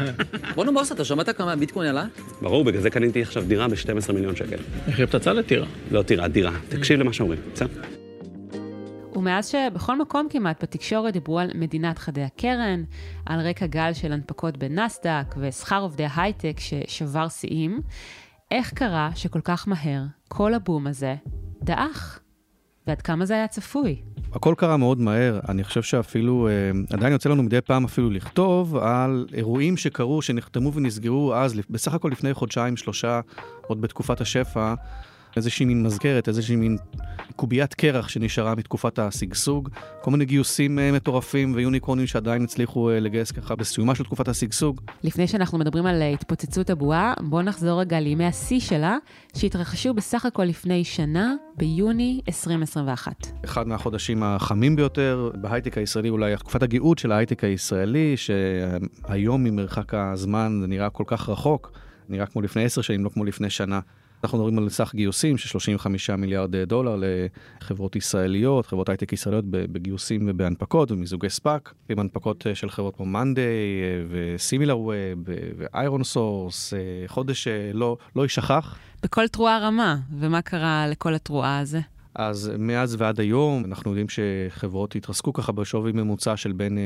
בואנה 0.55 0.71
בוס, 0.71 0.91
אתה 0.91 1.05
שמעת 1.05 1.29
כמה 1.29 1.53
הביטקוין 1.53 1.89
עלה? 1.89 2.05
ברור, 2.41 2.63
בגלל 2.63 2.81
זה 2.81 2.89
קניתי 2.89 3.21
עכשיו 3.21 3.43
דירה 3.43 3.67
ב-12 3.67 4.13
מיליון 4.13 4.35
שקל. 4.35 4.57
איך 4.87 4.99
היא 4.99 5.05
פצצה 5.05 5.33
לטירה? 5.33 5.67
לא 5.91 6.03
טירה, 6.03 6.27
דירה. 6.27 6.51
תקשיב 6.69 6.99
למה 6.99 7.13
שאומרים, 7.13 7.39
בסדר? 7.53 7.81
ומאז 9.15 9.47
שבכל 9.47 9.99
מקום 9.99 10.27
כמעט 10.29 10.63
בתקשורת 10.63 11.13
דיברו 11.13 11.39
על 11.39 11.51
מדינת 11.55 11.99
חדי 11.99 12.21
הקרן, 12.21 12.83
על 13.25 13.39
רקע 13.39 13.65
גל 13.65 13.93
של 13.93 14.11
הנפקות 14.11 14.57
בנסדק 14.57 15.35
ושכר 15.37 15.81
עובדי 15.81 16.05
הייטק 16.15 16.57
ששבר 16.59 17.29
שיאים, 17.29 17.81
איך 18.51 18.73
קרה 18.73 19.09
שכל 19.15 19.41
כך 19.43 19.67
מהר 19.67 20.03
כל 20.27 20.53
הבום 20.53 20.87
הזה 20.87 21.15
דעך? 21.63 22.19
ועד 22.87 23.01
כמה 23.01 23.25
זה 23.25 23.33
היה 23.33 23.47
צפוי? 23.47 24.01
הכל 24.33 24.53
קרה 24.57 24.77
מאוד 24.77 24.99
מהר, 24.99 25.39
אני 25.49 25.63
חושב 25.63 25.81
שאפילו, 25.81 26.47
אה, 26.47 26.71
עדיין 26.93 27.13
יוצא 27.13 27.29
לנו 27.29 27.43
מדי 27.43 27.61
פעם 27.61 27.85
אפילו 27.85 28.09
לכתוב 28.09 28.75
על 28.75 29.25
אירועים 29.33 29.77
שקרו, 29.77 30.21
שנחתמו 30.21 30.73
ונסגרו 30.73 31.35
אז, 31.35 31.53
בסך 31.69 31.93
הכל 31.93 32.09
לפני 32.11 32.33
חודשיים, 32.33 32.77
שלושה, 32.77 33.19
עוד 33.67 33.81
בתקופת 33.81 34.21
השפע, 34.21 34.73
איזושהי 35.37 35.65
מין 35.65 35.83
מזכרת, 35.83 36.27
איזושהי 36.27 36.55
מין 36.55 36.77
קוביית 37.35 37.73
קרח 37.73 38.07
שנשארה 38.07 38.55
מתקופת 38.55 38.99
השגשוג, 38.99 39.69
כל 40.01 40.11
מיני 40.11 40.25
גיוסים 40.25 40.79
uh, 40.79 40.95
מטורפים 40.95 41.53
ויוניקורנים 41.55 42.07
שעדיין 42.07 42.43
הצליחו 42.43 42.89
uh, 42.89 42.93
לגייס 42.93 43.31
ככה 43.31 43.55
בסיומה 43.55 43.95
של 43.95 44.03
תקופת 44.03 44.27
השגשוג. 44.27 44.81
לפני 45.03 45.27
שאנחנו 45.27 45.57
מדברים 45.57 45.85
על 45.85 46.01
uh, 46.01 46.13
התפוצצות 46.13 46.69
הבועה, 46.69 47.13
בואו 47.21 47.41
נחזור 47.41 47.79
רגע 47.79 47.99
לימי 47.99 48.25
השיא 48.25 48.59
שלה, 48.59 48.97
שהתרחשו 49.35 49.93
בסך 49.93 50.25
הכל 50.25 50.43
לפני 50.43 50.83
שנה, 50.83 51.33
ביוני 51.57 52.21
2021. 52.27 53.27
אחד 53.45 53.67
מהחודשים 53.67 54.23
החמים 54.23 54.75
ביותר 54.75 55.31
בהייטק 55.41 55.77
הישראלי, 55.77 56.09
אולי 56.09 56.35
תקופת 56.35 56.63
הגאות 56.63 56.99
של 56.99 57.11
ההייטק 57.11 57.43
הישראלי, 57.43 58.17
שהיום 58.17 59.43
ממרחק 59.43 59.93
הזמן 59.93 60.57
זה 60.61 60.67
נראה 60.67 60.89
כל 60.89 61.03
כך 61.07 61.29
רחוק, 61.29 61.71
נראה 62.09 62.25
כמו 62.25 62.41
לפני 62.41 62.63
עשר 62.63 62.81
שנים, 62.81 63.03
לא 63.03 63.09
כמו 63.09 63.25
לפני 63.25 63.49
שנה. 63.49 63.79
אנחנו 64.23 64.37
מדברים 64.37 64.57
על 64.57 64.69
סך 64.69 64.91
גיוסים 64.95 65.37
של 65.37 65.49
35 65.49 66.09
מיליארד 66.09 66.55
דולר 66.55 66.95
לחברות 67.61 67.95
ישראליות, 67.95 68.65
חברות 68.65 68.89
הייטק 68.89 69.13
ישראליות 69.13 69.45
בגיוסים 69.47 70.21
ובהנפקות 70.27 70.91
ומיזוגי 70.91 71.29
SPAC, 71.29 71.73
עם 71.89 71.99
הנפקות 71.99 72.47
אה, 72.47 72.55
של 72.55 72.69
חברות 72.69 72.95
כמו 72.95 73.05
monday 73.05 73.43
אה, 73.43 74.03
ו 74.09 74.79
Similarweb 74.79 75.29
ו 75.57 76.03
ironSource, 76.03 76.73
חודש 77.07 77.47
אה, 77.47 77.71
לא, 77.73 77.97
לא 78.15 78.21
יישכח. 78.21 78.77
בכל 79.03 79.27
תרועה 79.27 79.59
רמה, 79.59 79.97
ומה 80.19 80.41
קרה 80.41 80.85
לכל 80.87 81.13
התרועה 81.13 81.59
הזה? 81.59 81.79
אז 82.15 82.51
מאז 82.59 82.95
ועד 82.99 83.19
היום 83.19 83.65
אנחנו 83.65 83.91
יודעים 83.91 84.07
שחברות 84.09 84.95
התרסקו 84.95 85.33
ככה 85.33 85.51
בשווי 85.51 85.91
ממוצע 85.91 86.37
של 86.37 86.51
בין 86.51 86.77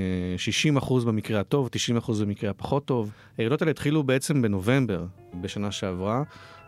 60% 0.78 1.06
במקרה 1.06 1.40
הטוב, 1.40 1.70
90% 2.08 2.12
במקרה 2.22 2.50
הפחות 2.50 2.86
טוב. 2.86 3.12
הירידות 3.38 3.62
האלה 3.62 3.72
התחילו 3.72 4.04
בעצם 4.04 4.42
בנובמבר 4.42 5.06
בשנה 5.42 5.72
שעברה. 5.72 6.24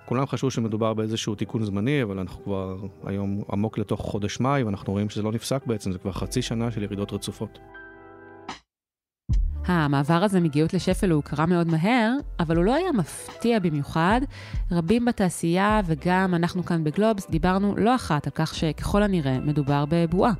כולם 0.07 0.25
חשבו 0.25 0.51
שמדובר 0.51 0.93
באיזשהו 0.93 1.35
תיקון 1.35 1.63
זמני, 1.65 2.03
אבל 2.03 2.19
אנחנו 2.19 2.43
כבר 2.43 2.75
היום 3.03 3.43
עמוק 3.51 3.77
לתוך 3.77 4.01
חודש 4.01 4.39
מאי, 4.39 4.63
ואנחנו 4.63 4.93
רואים 4.93 5.09
שזה 5.09 5.21
לא 5.21 5.31
נפסק 5.31 5.65
בעצם, 5.65 5.91
זה 5.91 5.97
כבר 5.97 6.11
חצי 6.11 6.41
שנה 6.41 6.71
של 6.71 6.83
ירידות 6.83 7.13
רצופות. 7.13 7.59
המעבר 9.65 10.23
הזה 10.23 10.39
מגאות 10.39 10.73
לשפל 10.73 11.11
הוא 11.11 11.23
קרה 11.23 11.45
מאוד 11.45 11.67
מהר, 11.67 12.11
אבל 12.39 12.55
הוא 12.55 12.65
לא 12.65 12.75
היה 12.75 12.91
מפתיע 12.91 13.59
במיוחד. 13.59 14.21
רבים 14.71 15.05
בתעשייה 15.05 15.81
וגם 15.85 16.33
אנחנו 16.35 16.65
כאן 16.65 16.83
בגלובס 16.83 17.29
דיברנו 17.29 17.75
לא 17.77 17.95
אחת 17.95 18.27
על 18.27 18.33
כך 18.35 18.55
שככל 18.55 19.03
הנראה 19.03 19.39
מדובר 19.39 19.85
בבועה. 19.89 20.31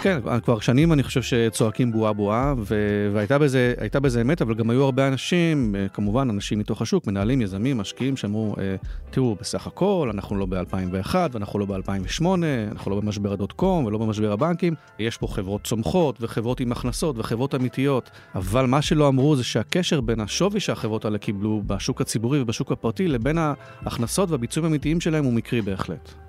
כן, 0.00 0.20
כבר 0.44 0.60
שנים 0.60 0.92
אני 0.92 1.02
חושב 1.02 1.22
שצועקים 1.22 1.92
בועה 1.92 2.12
בועה, 2.12 2.54
ו- 2.58 3.10
והייתה 3.12 3.38
בזה, 3.38 3.74
בזה 4.02 4.20
אמת, 4.20 4.42
אבל 4.42 4.54
גם 4.54 4.70
היו 4.70 4.84
הרבה 4.84 5.08
אנשים, 5.08 5.74
אה, 5.76 5.88
כמובן 5.88 6.30
אנשים 6.30 6.58
מתוך 6.58 6.82
השוק, 6.82 7.06
מנהלים, 7.06 7.42
יזמים, 7.42 7.78
משקיעים, 7.78 8.16
שאמרו, 8.16 8.54
אה, 8.58 8.76
תראו, 9.10 9.36
בסך 9.40 9.66
הכל, 9.66 10.10
אנחנו 10.14 10.36
לא 10.36 10.46
ב-2001 10.46 11.14
ואנחנו 11.32 11.58
לא 11.58 11.66
ב-2008, 11.66 12.24
אנחנו 12.72 12.90
לא 12.90 13.00
במשבר 13.00 13.32
ה 13.32 13.37
dot 13.37 13.52
com 13.52 13.84
ולא 13.84 13.98
במשבר 13.98 14.32
הבנקים, 14.32 14.74
יש 14.98 15.16
פה 15.16 15.26
חברות 15.26 15.64
צומחות 15.64 16.16
וחברות 16.20 16.60
עם 16.60 16.72
הכנסות 16.72 17.18
וחברות 17.18 17.54
אמיתיות, 17.54 18.10
אבל 18.34 18.66
מה 18.66 18.82
שלא 18.82 19.08
אמרו 19.08 19.36
זה 19.36 19.44
שהקשר 19.44 20.00
בין 20.00 20.20
השווי 20.20 20.60
שהחברות 20.60 21.04
האלה 21.04 21.18
קיבלו 21.18 21.62
בשוק 21.66 22.00
הציבורי 22.00 22.40
ובשוק 22.40 22.72
הפרטי 22.72 23.08
לבין 23.08 23.38
ההכנסות 23.38 24.30
והביצועים 24.30 24.64
האמיתיים 24.64 25.00
שלהם 25.00 25.24
הוא 25.24 25.32
מקרי 25.32 25.62
בהחלט. 25.62 26.27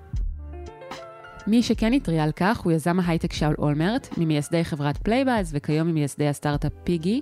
מי 1.50 1.62
שכן 1.62 1.92
התריע 1.92 2.24
על 2.24 2.32
כך 2.36 2.60
הוא 2.60 2.72
יזם 2.72 3.00
ההייטק 3.00 3.32
שאול 3.32 3.54
אולמרט, 3.58 4.08
ממייסדי 4.18 4.64
חברת 4.64 4.96
Playbuzz 4.96 5.50
וכיום 5.54 5.88
ממייסדי 5.88 6.28
הסטארט-אפ 6.28 6.72
Piggy, 6.84 7.20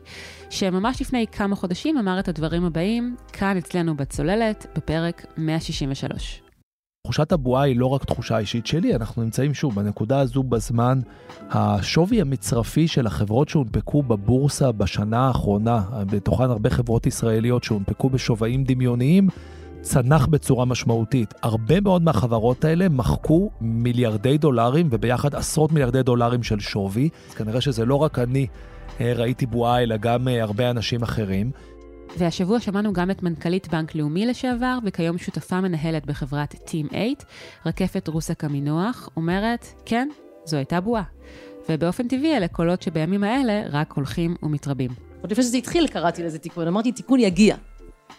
שממש 0.50 1.00
לפני 1.00 1.26
כמה 1.32 1.56
חודשים 1.56 1.98
אמר 1.98 2.18
את 2.18 2.28
הדברים 2.28 2.64
הבאים, 2.64 3.16
כאן 3.32 3.56
אצלנו 3.56 3.96
בצוללת, 3.96 4.66
בפרק 4.76 5.26
163. 5.36 6.42
תחושת 7.02 7.32
הבועה 7.32 7.62
היא 7.62 7.76
לא 7.76 7.86
רק 7.86 8.04
תחושה 8.04 8.38
אישית 8.38 8.66
שלי, 8.66 8.94
אנחנו 8.94 9.22
נמצאים 9.22 9.54
שוב 9.54 9.74
בנקודה 9.74 10.20
הזו 10.20 10.42
בזמן. 10.42 11.00
השווי 11.50 12.20
המצרפי 12.20 12.88
של 12.88 13.06
החברות 13.06 13.48
שהונפקו 13.48 14.02
בבורסה 14.02 14.72
בשנה 14.72 15.26
האחרונה, 15.26 15.82
בתוכן 16.10 16.44
הרבה 16.44 16.70
חברות 16.70 17.06
ישראליות 17.06 17.64
שהונפקו 17.64 18.10
בשווים 18.10 18.64
דמיוניים, 18.64 19.28
צנח 19.88 20.26
בצורה 20.26 20.64
משמעותית. 20.64 21.34
הרבה 21.42 21.80
מאוד 21.80 22.02
מהחברות 22.02 22.64
האלה 22.64 22.88
מחקו 22.88 23.50
מיליארדי 23.60 24.38
דולרים, 24.38 24.88
וביחד 24.90 25.34
עשרות 25.34 25.72
מיליארדי 25.72 26.02
דולרים 26.02 26.42
של 26.42 26.60
שווי. 26.60 27.08
אז 27.28 27.34
כנראה 27.34 27.60
שזה 27.60 27.84
לא 27.84 27.94
רק 27.94 28.18
אני 28.18 28.46
אה, 29.00 29.12
ראיתי 29.16 29.46
בועה, 29.46 29.82
אלא 29.82 29.96
גם 29.96 30.28
אה, 30.28 30.42
הרבה 30.42 30.70
אנשים 30.70 31.02
אחרים. 31.02 31.50
והשבוע 32.18 32.60
שמענו 32.60 32.92
גם 32.92 33.10
את 33.10 33.22
מנכ"לית 33.22 33.68
בנק 33.68 33.94
לאומי 33.94 34.26
לשעבר, 34.26 34.78
וכיום 34.84 35.18
שותפה 35.18 35.60
מנהלת 35.60 36.06
בחברת 36.06 36.54
Team 36.54 36.90
8, 36.90 37.04
רקפת 37.66 38.08
רוסק 38.08 38.44
עמינוח, 38.44 39.08
אומרת, 39.16 39.66
כן, 39.86 40.08
זו 40.44 40.56
הייתה 40.56 40.80
בועה. 40.80 41.02
ובאופן 41.68 42.08
טבעי 42.08 42.36
אלה 42.36 42.48
קולות 42.48 42.82
שבימים 42.82 43.24
האלה 43.24 43.62
רק 43.70 43.92
הולכים 43.92 44.36
ומתרבים. 44.42 44.90
עוד 45.22 45.30
לפני 45.30 45.44
שזה 45.44 45.56
התחיל 45.56 45.86
קראתי 45.86 46.22
לזה 46.22 46.38
תיקון, 46.38 46.66
אמרתי, 46.68 46.92
תיקון 46.92 47.20
יגיע. 47.20 47.56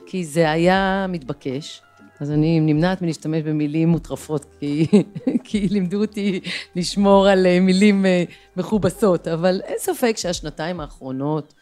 כי 0.05 0.25
זה 0.25 0.51
היה 0.51 1.05
מתבקש. 1.10 1.81
אז 2.19 2.31
אני 2.31 2.60
נמנעת 2.60 3.01
מלהשתמש 3.01 3.43
במילים 3.43 3.89
מוטרפות, 3.89 4.46
כי, 4.60 4.88
כי 5.43 5.67
לימדו 5.67 6.01
אותי 6.01 6.39
לשמור 6.75 7.27
על 7.27 7.46
אה, 7.46 7.60
מילים 7.60 8.05
אה, 8.05 8.24
מכובסות, 8.58 9.27
אבל 9.27 9.62
אין 9.63 9.77
ספק 9.79 10.13
שהשנתיים 10.17 10.79
האחרונות 10.79 11.53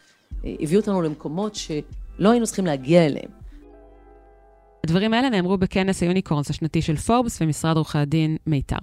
אה, 0.44 0.54
הביאו 0.60 0.80
אותנו 0.80 1.02
למקומות 1.02 1.54
שלא 1.54 2.30
היינו 2.30 2.46
צריכים 2.46 2.66
להגיע 2.66 3.06
אליהם. 3.06 3.30
הדברים 4.84 5.14
האלה 5.14 5.30
נאמרו 5.30 5.58
בכנס 5.58 6.02
היוניקורנס 6.02 6.50
השנתי 6.50 6.82
של 6.82 6.96
פורבס 6.96 7.38
ומשרד 7.42 7.76
עורכי 7.76 7.98
הדין 7.98 8.36
מיתר. 8.46 8.76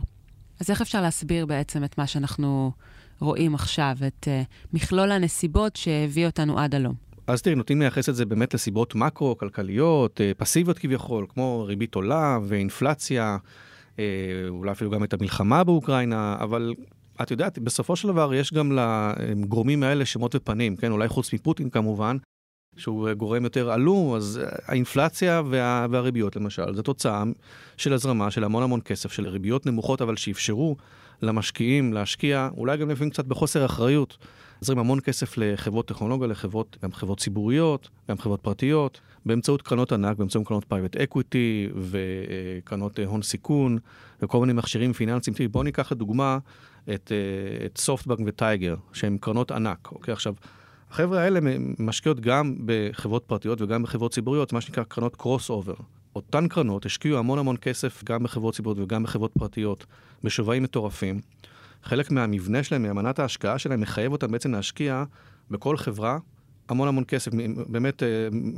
אז 0.60 0.70
איך 0.70 0.82
אפשר 0.82 1.02
להסביר 1.02 1.46
בעצם 1.46 1.84
את 1.84 1.98
מה 1.98 2.08
שאנחנו 2.08 2.72
רואים 3.20 3.56
עכשיו, 3.56 3.98
את 4.08 4.28
uh, 4.28 4.74
מכלול 4.74 5.12
הנסיבות 5.12 5.76
שהביא 5.76 6.26
אותנו 6.26 6.60
עד 6.60 6.76
הלום? 6.76 6.94
אז 7.28 7.42
תראי, 7.42 7.56
נוטים 7.56 7.80
לייחס 7.80 8.10
את 8.10 8.16
זה 8.16 8.26
באמת 8.26 8.54
לסיבות 8.54 8.96
מקרו-כלכליות, 8.96 10.22
אה, 10.22 10.32
פסיביות 10.38 10.80
כביכול, 10.80 11.26
כמו 11.30 11.66
ריבית 11.68 11.96
עולה 11.96 12.40
ואינפלציה, 12.44 13.38
אה, 14.00 14.04
אולי 14.50 14.72
אפילו 14.72 14.92
גם 14.92 15.04
את 15.04 15.14
המלחמה 15.14 15.64
באוקראינה, 15.64 16.38
אבל 16.40 16.74
את 17.22 17.32
יודעת, 17.32 17.60
בסופו 17.60 17.96
של 17.96 18.08
דבר 18.08 18.34
יש 18.34 18.54
גם 18.54 18.72
לגורמים 18.72 19.84
האלה 19.84 20.06
שמות 20.06 20.36
ופנים, 20.36 20.76
כן? 20.76 20.92
אולי 20.92 21.08
חוץ 21.08 21.34
מפוטין 21.34 21.70
כמובן, 21.70 22.18
שהוא 22.78 23.12
גורם 23.14 23.44
יותר 23.44 23.72
עלום, 23.72 24.16
אז 24.16 24.42
האינפלציה 24.66 25.42
וה, 25.50 25.88
והריביות 25.90 26.36
למשל, 26.36 26.76
זו 26.76 26.82
תוצאה 26.82 27.24
של 27.78 27.94
הזרמה 27.94 28.32
של 28.32 28.44
המון 28.44 28.64
המון 28.64 28.80
כסף, 28.86 29.12
של 29.12 29.28
ריביות 29.28 29.66
נמוכות 29.66 30.02
אבל 30.02 30.16
שאפשרו 30.16 30.76
למשקיעים 31.22 31.94
להשקיע, 31.94 32.50
אולי 32.58 32.78
גם 32.78 32.90
לפעמים 32.90 33.10
קצת 33.10 33.26
בחוסר 33.26 33.66
אחריות. 33.66 34.18
הוזרם 34.60 34.80
המון 34.80 35.00
כסף 35.00 35.38
לחברות 35.38 35.88
טכנולוגיה, 35.88 36.28
לחברות, 36.28 36.78
גם 36.84 36.92
חברות 36.94 37.20
ציבוריות, 37.20 37.90
גם 38.10 38.18
חברות 38.18 38.42
פרטיות, 38.42 39.02
באמצעות 39.26 39.62
קרנות 39.62 39.92
ענק, 39.92 40.18
באמצעות 40.18 40.48
קרנות 40.48 40.66
private 40.66 40.96
equity 40.96 41.70
וקרנות 41.76 43.00
הון 43.06 43.22
סיכון 43.22 43.78
וכל 44.22 44.40
מיני 44.40 44.54
מכשירים 44.54 44.94
פיננסיים. 44.94 45.36
תראי, 45.36 45.48
בואו 45.48 45.64
ניקח 45.64 45.92
לדוגמה 45.92 46.38
את, 46.94 47.12
את 47.66 47.78
SoftBank 47.78 48.20
ו 48.26 48.33
Tiger, 48.33 48.76
שהם 48.94 49.18
קרנות 49.22 49.52
ענק, 49.52 49.92
אוקיי? 49.92 50.12
עכשיו, 50.12 50.34
החבר'ה 50.96 51.22
האלה 51.22 51.40
משקיעות 51.80 52.20
גם 52.20 52.56
בחברות 52.66 53.24
פרטיות 53.28 53.62
וגם 53.62 53.84
בחברות 53.84 54.14
ציבוריות, 54.14 54.54
מה 54.54 54.62
שנקרא 54.62 54.84
קרנות 54.84 55.16
crossover. 55.16 55.74
אותן 56.16 56.48
קרנות 56.48 56.86
השקיעו 56.86 57.18
המון 57.18 57.40
המון 57.40 57.56
כסף 57.62 58.04
גם 58.04 58.24
בחברות 58.24 58.56
ציבוריות 58.56 58.80
וגם 58.84 59.04
בחברות 59.04 59.32
פרטיות, 59.40 59.86
בשווים 60.24 60.64
מטורפים. 60.64 61.22
חלק 61.84 62.12
מהמבנה 62.12 62.64
שלהם, 62.64 62.84
מאמנת 62.84 63.20
ההשקעה 63.20 63.58
שלהם, 63.58 63.82
מחייב 63.82 64.12
אותם 64.12 64.32
בעצם 64.32 64.52
להשקיע 64.52 65.04
בכל 65.52 65.78
חברה 65.78 66.18
המון 66.70 66.88
המון 66.88 67.04
כסף, 67.08 67.32
באמת 67.68 68.04
אה, 68.04 68.08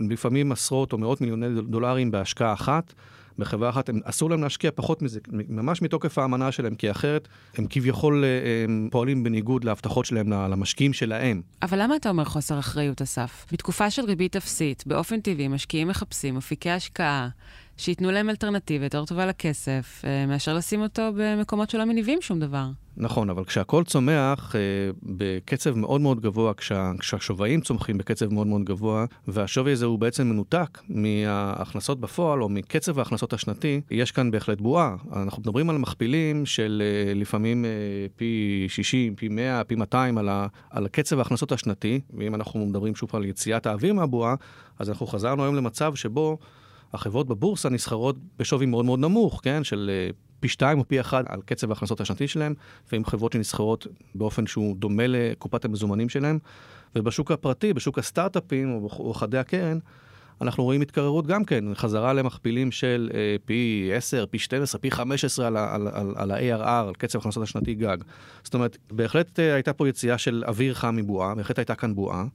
לפעמים 0.10 0.52
עשרות 0.52 0.94
או 0.94 0.98
מאות 0.98 1.22
מיליוני 1.22 1.62
דולרים 1.62 2.12
בהשקעה 2.12 2.54
אחת. 2.54 2.94
בחברה 3.38 3.70
אחת, 3.70 3.90
הם, 3.90 4.00
אסור 4.04 4.30
להם 4.30 4.44
להשקיע 4.44 4.72
פחות 4.76 5.02
מזה, 5.02 5.20
ממש 5.50 5.82
מתוקף 5.82 6.18
האמנה 6.18 6.52
שלהם, 6.52 6.76
כי 6.76 6.92
אחרת 6.92 7.28
הם 7.58 7.66
כביכול 7.70 8.24
אה, 8.24 8.64
הם 8.64 8.88
פועלים 8.92 9.24
בניגוד 9.24 9.64
להבטחות 9.64 10.06
שלהם 10.06 10.30
למשקיעים 10.30 10.94
שלהם. 10.94 11.42
אבל 11.62 11.82
למה 11.82 11.96
אתה 11.96 12.10
אומר 12.10 12.26
חוסר 12.26 12.60
אחריות, 12.60 13.02
אסף? 13.02 13.46
בתקופה 13.52 13.90
של 13.92 14.06
ריבית 14.06 14.36
אפסית, 14.36 14.84
באופן 14.88 15.20
טבעי 15.20 15.48
משקיעים 15.48 15.88
מחפשים 15.88 16.38
אפיקי 16.38 16.70
השקעה. 16.70 17.30
שייתנו 17.78 18.12
להם 18.12 18.30
אלטרנטיבה 18.30 18.86
יותר 18.86 19.06
טובה 19.06 19.26
לכסף, 19.26 20.02
אה, 20.08 20.26
מאשר 20.26 20.54
לשים 20.54 20.82
אותו 20.82 21.02
במקומות 21.16 21.70
שלא 21.70 21.86
מניבים 21.86 22.22
שום 22.22 22.40
דבר. 22.40 22.66
נכון, 22.98 23.30
אבל 23.30 23.46
כשהכול 23.46 23.84
צומח 23.84 24.56
אה, 24.56 24.62
בקצב 25.04 25.78
מאוד 25.78 26.02
מאוד 26.02 26.22
גבוה, 26.22 26.54
כשה, 26.54 26.92
כשהשווים 27.00 27.62
צומחים 27.62 27.98
בקצב 27.98 28.34
מאוד 28.34 28.48
מאוד 28.48 28.64
גבוה, 28.64 29.06
והשווי 29.28 29.72
הזה 29.72 29.86
הוא 29.86 30.00
בעצם 30.00 30.28
מנותק 30.28 30.80
מההכנסות 30.90 32.00
בפועל 32.00 32.44
או 32.44 32.50
מקצב 32.50 33.00
ההכנסות 33.00 33.34
השנתי, 33.34 33.82
יש 33.92 34.12
כאן 34.12 34.32
בהחלט 34.32 34.62
בועה. 34.62 34.96
אנחנו 35.16 35.42
מדברים 35.42 35.70
על 35.70 35.78
מכפילים 35.78 36.46
של 36.46 36.84
אה, 36.86 37.14
לפעמים 37.14 37.66
פי 38.16 38.66
60, 38.70 39.16
פי 39.16 39.28
100, 39.28 39.64
פי 39.64 39.76
200 39.76 40.18
על, 40.18 40.30
ה, 40.30 40.48
על 40.70 40.88
קצב 40.88 41.20
ההכנסות 41.20 41.52
השנתי, 41.52 42.00
ואם 42.14 42.36
אנחנו 42.36 42.66
מדברים 42.66 42.96
שוב 42.96 43.10
על 43.14 43.26
יציאת 43.26 43.66
האוויר 43.66 43.94
מהבועה, 43.94 44.36
אז 44.80 44.90
אנחנו 44.90 45.08
חזרנו 45.08 45.44
היום 45.44 45.56
למצב 45.56 45.96
שבו 45.96 46.38
החברות 46.94 47.28
בבורסה 47.28 47.70
נסחרות 47.70 48.16
בשווי 48.40 48.66
מאוד 48.66 48.86
מאוד 48.86 49.00
נמוך, 49.00 49.40
כן? 49.44 49.64
של 49.64 49.92
אה, 49.94 50.10
פי 50.40 50.48
שתיים 50.48 50.80
או 50.80 50.88
פי 50.88 51.00
אחד 51.00 51.24
על 51.28 51.42
קצב 51.46 51.70
ההכנסות 51.70 52.02
השנתי 52.02 52.28
שלהם, 52.28 52.54
ועם 52.92 53.06
חברות 53.06 53.34
שנסחרות 53.34 53.88
באופן 54.16 54.48
שהוא 54.48 54.76
דומה 54.76 55.04
לקופת 55.08 55.66
המזומנים 55.66 56.10
שלהם. 56.10 56.40
ובשוק 56.96 57.32
הפרטי, 57.32 57.74
בשוק 57.74 58.00
הסטארט-אפים 58.00 58.80
או 58.84 59.14
חדי 59.14 59.38
הקרן, 59.38 59.80
אנחנו 60.42 60.64
רואים 60.64 60.82
התקררות 60.82 61.28
גם 61.28 61.46
כן, 61.46 61.64
חזרה 61.74 62.14
למכפילים 62.14 62.72
של 62.72 63.10
אה, 63.14 63.36
פי 63.46 63.92
10, 63.94 64.26
פי 64.26 64.40
12, 64.40 64.82
פי 64.82 64.92
15 64.92 65.48
על, 65.48 65.58
על, 65.58 65.88
על, 65.94 66.14
על 66.16 66.32
ה-ARR, 66.32 66.88
על 66.88 66.94
קצב 66.94 67.20
ההכנסות 67.20 67.44
השנתי 67.44 67.76
גג. 67.76 67.98
זאת 68.44 68.54
אומרת, 68.54 68.78
בהחלט 68.92 69.40
אה, 69.40 69.54
הייתה 69.54 69.74
פה 69.74 69.90
יציאה 69.90 70.18
של 70.18 70.44
אוויר 70.48 70.74
חם 70.74 70.96
מבועה, 70.96 71.36
בהחלט 71.36 71.60
הייתה 71.60 71.76
כאן 71.76 71.96
בועה. 71.96 72.26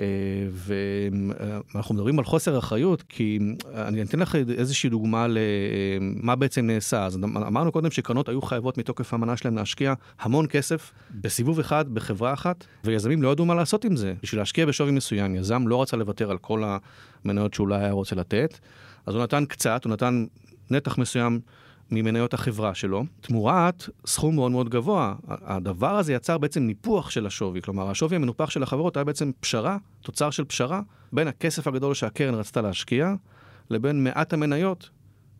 אה, 0.00 0.04
ואנחנו 0.52 1.94
מדברים 1.94 2.18
על 2.18 2.24
חוסר 2.24 2.58
אחריות, 2.58 3.02
כי 3.02 3.38
אני 3.74 4.02
אתן 4.02 4.18
לך 4.18 4.34
איזושהי 4.34 4.90
דוגמה 4.90 5.26
למה 5.28 6.36
בעצם 6.36 6.66
נעשה. 6.66 7.04
אז 7.04 7.16
אמרנו 7.24 7.72
קודם 7.72 7.90
שקרנות 7.90 8.28
היו 8.28 8.42
חייבות 8.42 8.78
מתוקף 8.78 9.12
האמנה 9.12 9.36
שלהם 9.36 9.56
להשקיע 9.56 9.94
המון 10.20 10.46
כסף 10.46 10.92
בסיבוב 11.10 11.58
אחד, 11.58 11.88
בחברה 11.88 12.32
אחת, 12.32 12.64
ויזמים 12.84 13.22
לא 13.22 13.32
ידעו 13.32 13.44
מה 13.44 13.54
לעשות 13.54 13.84
עם 13.84 13.96
זה. 13.96 14.14
בשביל 14.22 14.40
להשקיע 14.40 14.66
בשווי 14.66 14.90
מסוים, 14.92 15.34
יזם 15.34 15.68
לא 15.68 15.82
רצה 15.82 15.96
לוותר 15.96 16.30
על 16.30 16.38
כל 16.38 16.62
המניות 17.24 17.54
שאולי 17.54 17.78
היה 17.78 17.92
רוצה 17.92 18.16
לתת, 18.16 18.58
אז 19.06 19.14
הוא 19.14 19.22
נתן 19.22 19.44
קצת, 19.44 19.84
הוא 19.84 19.92
נתן 19.92 20.24
נתח 20.70 20.98
מסוים 20.98 21.40
ממניות 21.90 22.34
החברה 22.34 22.74
שלו, 22.74 23.04
תמורת 23.20 23.88
סכום 24.06 24.34
מאוד 24.34 24.52
מאוד 24.52 24.68
גבוה. 24.68 25.14
הדבר 25.28 25.96
הזה 25.96 26.12
יצר 26.12 26.38
בעצם 26.38 26.62
ניפוח 26.62 27.10
של 27.10 27.26
השווי, 27.26 27.62
כלומר 27.62 27.90
השווי 27.90 28.16
המנופח 28.16 28.50
של 28.50 28.62
החברות 28.62 28.96
היה 28.96 29.04
בעצם 29.04 29.30
פשרה, 29.40 29.76
תוצר 30.02 30.30
של 30.30 30.44
פשרה, 30.44 30.80
בין 31.12 31.28
הכסף 31.28 31.66
הגדול 31.66 31.94
שהקרן 31.94 32.34
רצתה 32.34 32.60
להשקיע, 32.62 33.14
לבין 33.70 34.04
מעט 34.04 34.32
המניות 34.32 34.90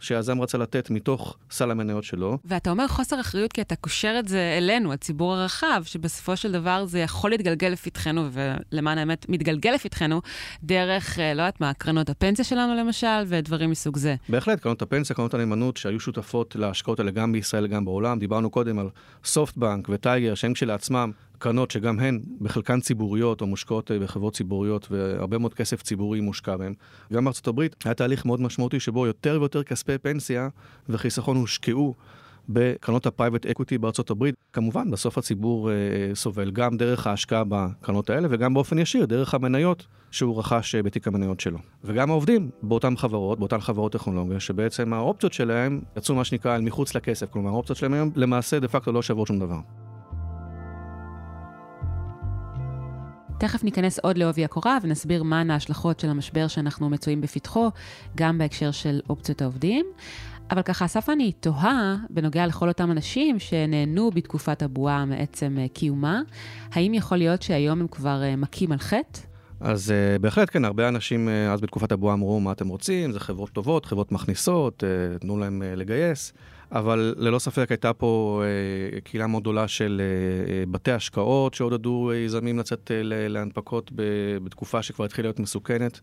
שהיזם 0.01 0.41
רצה 0.41 0.59
לתת 0.59 0.91
מתוך 0.91 1.37
סל 1.51 1.71
המניות 1.71 2.05
שלו. 2.05 2.39
ואתה 2.45 2.71
אומר 2.71 2.89
חוסר 2.89 3.21
אחריות 3.21 3.53
כי 3.53 3.61
אתה 3.61 3.77
קושר 3.77 4.17
את 4.19 4.29
זה 4.29 4.55
אלינו, 4.59 4.93
הציבור 4.93 5.35
הרחב, 5.35 5.83
שבסופו 5.85 6.37
של 6.37 6.53
דבר 6.53 6.85
זה 6.85 6.99
יכול 6.99 7.31
להתגלגל 7.31 7.69
לפתחנו, 7.69 8.29
ולמען 8.33 8.99
האמת, 8.99 9.27
מתגלגל 9.29 9.71
לפתחנו, 9.71 10.21
דרך, 10.62 11.18
אה, 11.18 11.35
לא 11.35 11.42
יודעת 11.42 11.61
מה, 11.61 11.73
קרנות 11.75 12.11
הפנסיה 12.11 12.45
שלנו 12.45 12.75
למשל, 12.75 13.23
ודברים 13.27 13.71
מסוג 13.71 13.97
זה. 13.97 14.14
בהחלט, 14.29 14.61
קרנות 14.61 14.83
הפנסיה, 14.83 15.16
קרנות 15.16 15.35
הנאמנות 15.35 15.77
שהיו 15.77 16.01
שותפות 16.01 16.57
להשקעות 16.57 17.01
האלה 17.01 17.11
גם 17.11 17.33
בישראל, 17.33 17.66
גם 17.66 17.85
בעולם. 17.85 18.18
דיברנו 18.18 18.51
קודם 18.51 18.79
על 18.79 18.88
SoftBank 19.25 19.88
ו 19.88 19.95
Tiger, 19.95 20.35
שהם 20.35 20.53
כשלעצמם 20.53 21.11
קרנות 21.44 21.70
שגם 21.70 22.00
הן 22.00 22.20
בחלקן 22.40 22.80
ציבוריות 22.80 23.40
או 23.40 23.46
מושקעות 23.46 23.90
אה, 23.90 23.98
בחברות 23.98 24.35
ציבוריות 24.35 24.88
והרבה 24.90 25.38
מאוד 25.38 25.54
כסף 25.54 25.83
ציבורי 25.83 26.20
מושקע 26.20 26.57
בהן. 26.57 26.74
גם 27.12 27.24
בארצות 27.24 27.48
הברית 27.48 27.76
היה 27.85 27.94
תהליך 27.94 28.26
מאוד 28.26 28.40
משמעותי 28.40 28.80
שבו 28.80 29.07
יותר 29.07 29.37
ויותר 29.40 29.62
כספי 29.62 29.98
פנסיה 29.98 30.48
וחיסכון 30.88 31.37
הושקעו 31.37 31.94
בקרנות 32.48 33.07
ה 33.07 33.12
private 33.12 33.47
equity 33.47 33.79
בארצות 33.78 34.11
הברית. 34.11 34.35
כמובן, 34.52 34.90
בסוף 34.90 35.18
הציבור 35.18 35.70
אה, 35.70 35.74
סובל 36.14 36.50
גם 36.50 36.76
דרך 36.76 37.07
ההשקעה 37.07 37.42
בקרנות 37.48 38.11
האלה 38.11 38.28
וגם 38.30 38.54
באופן 38.54 38.78
ישיר 38.78 39.07
דרך 39.07 39.35
המניות 39.35 39.87
שהוא 40.11 40.38
רכש 40.38 40.74
אה, 40.74 40.83
בתיק 40.83 41.09
המניות 41.09 41.40
שלו. 41.40 41.59
וגם 41.85 42.11
העובדים 42.11 42.50
באותן 42.62 42.96
חברות, 42.96 43.38
באותן 43.38 43.61
חברות 43.61 43.92
טכנולוגיה, 43.92 44.40
שבעצם 44.40 44.92
האופציות 44.92 45.33
שלהם 45.33 45.80
יצאו 45.96 46.14
מה 46.14 46.24
שנקרא 46.24 46.57
אל 46.57 46.61
מחוץ 46.61 46.94
לכסף. 46.94 47.30
כלומר, 47.30 47.50
האופציות 47.50 47.78
שלהם 47.78 47.92
היום 47.92 48.11
למעשה 48.16 48.61
דה 48.61 48.68
פקטו 48.68 48.92
לא 48.92 49.02
שוות 49.02 49.26
שום 49.26 49.38
דבר. 49.38 49.59
תכף 53.44 53.64
ניכנס 53.64 53.98
עוד 53.98 54.18
לעובי 54.18 54.44
הקורה 54.44 54.78
ונסביר 54.83 55.22
מהן 55.22 55.50
ההשלכות 55.50 56.00
של 56.00 56.09
המשבר 56.09 56.48
שאנחנו 56.48 56.90
מצויים 56.90 57.20
בפתחו, 57.20 57.70
גם 58.16 58.38
בהקשר 58.38 58.70
של 58.70 59.00
אופציות 59.09 59.42
העובדים. 59.42 59.87
אבל 60.50 60.62
ככה, 60.62 60.85
אסף, 60.85 61.09
אני 61.09 61.33
תוהה 61.33 61.96
בנוגע 62.11 62.46
לכל 62.46 62.68
אותם 62.68 62.90
אנשים 62.90 63.38
שנהנו 63.38 64.11
בתקופת 64.11 64.62
הבועה 64.62 65.04
מעצם 65.04 65.57
אה, 65.59 65.66
קיומה, 65.68 66.20
האם 66.72 66.94
יכול 66.94 67.18
להיות 67.18 67.42
שהיום 67.42 67.80
הם 67.80 67.88
כבר 67.88 68.22
אה, 68.22 68.37
מכים 68.37 68.72
על 68.72 68.78
חטא? 68.78 69.20
אז 69.61 69.90
uh, 69.90 70.18
בהחלט 70.18 70.50
כן, 70.50 70.64
הרבה 70.64 70.88
אנשים 70.88 71.28
uh, 71.28 71.52
אז 71.52 71.61
בתקופת 71.61 71.92
הבועה 71.92 72.14
אמרו 72.14 72.40
מה 72.40 72.52
אתם 72.52 72.68
רוצים, 72.68 73.12
זה 73.12 73.20
חברות 73.20 73.50
טובות, 73.50 73.87
חברות 73.87 74.12
מכניסות, 74.12 74.83
uh, 74.83 75.18
תנו 75.18 75.38
להם 75.38 75.62
uh, 75.62 75.78
לגייס. 75.78 76.33
אבל 76.72 77.14
ללא 77.18 77.38
ספק 77.38 77.70
הייתה 77.70 77.92
פה 77.92 78.42
אה, 78.94 79.00
קהילה 79.00 79.27
מאוד 79.27 79.42
גדולה 79.42 79.68
של 79.68 80.00
אה, 80.00 80.53
אה 80.53 80.64
בתי 80.70 80.92
השקעות 80.92 81.55
שעודדו 81.55 82.11
אה, 82.11 82.16
יזמים 82.16 82.59
לצאת 82.59 82.90
אה, 82.94 83.29
להנפקות 83.29 83.90
ב, 83.94 84.03
בתקופה 84.44 84.83
שכבר 84.83 85.05
התחילה 85.05 85.27
להיות 85.27 85.40
מסוכנת. 85.40 86.00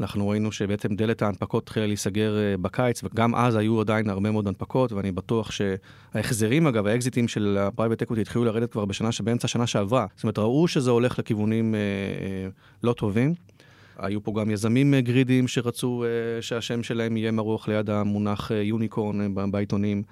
אנחנו 0.00 0.28
ראינו 0.28 0.52
שבעצם 0.52 0.96
דלת 0.96 1.22
ההנפקות 1.22 1.62
התחילה 1.62 1.86
להיסגר 1.86 2.38
אה, 2.38 2.56
בקיץ, 2.56 3.04
וגם 3.04 3.34
אז 3.34 3.56
היו 3.56 3.80
עדיין 3.80 4.10
הרבה 4.10 4.30
מאוד 4.30 4.48
הנפקות, 4.48 4.92
ואני 4.92 5.12
בטוח 5.12 5.50
שההחזרים, 5.50 6.66
אגב, 6.66 6.86
האקזיטים 6.86 7.28
של 7.28 7.58
ה 7.60 7.65
private 7.65 8.02
equity 8.02 8.20
התחילו 8.20 8.44
לרדת 8.44 8.72
כבר 8.72 8.84
בשנה, 8.84 9.12
שבאמצע 9.12 9.44
השנה 9.44 9.66
שעברה. 9.66 10.06
זאת 10.14 10.24
אומרת, 10.24 10.38
ראו 10.38 10.68
שזה 10.68 10.90
הולך 10.90 11.18
לכיוונים 11.18 11.74
אה, 11.74 11.80
אה, 11.80 12.48
לא 12.82 12.92
טובים. 12.92 13.34
היו 13.98 14.22
פה 14.22 14.32
גם 14.40 14.50
יזמים 14.50 14.94
גרידים 14.94 15.48
שרצו 15.48 16.04
uh, 16.04 16.42
שהשם 16.42 16.82
שלהם 16.82 17.16
יהיה 17.16 17.30
מרוח 17.30 17.68
ליד 17.68 17.90
המונח 17.90 18.50
יוניקורן 18.50 19.26
uh, 19.26 19.50
בעיתונים. 19.50 20.02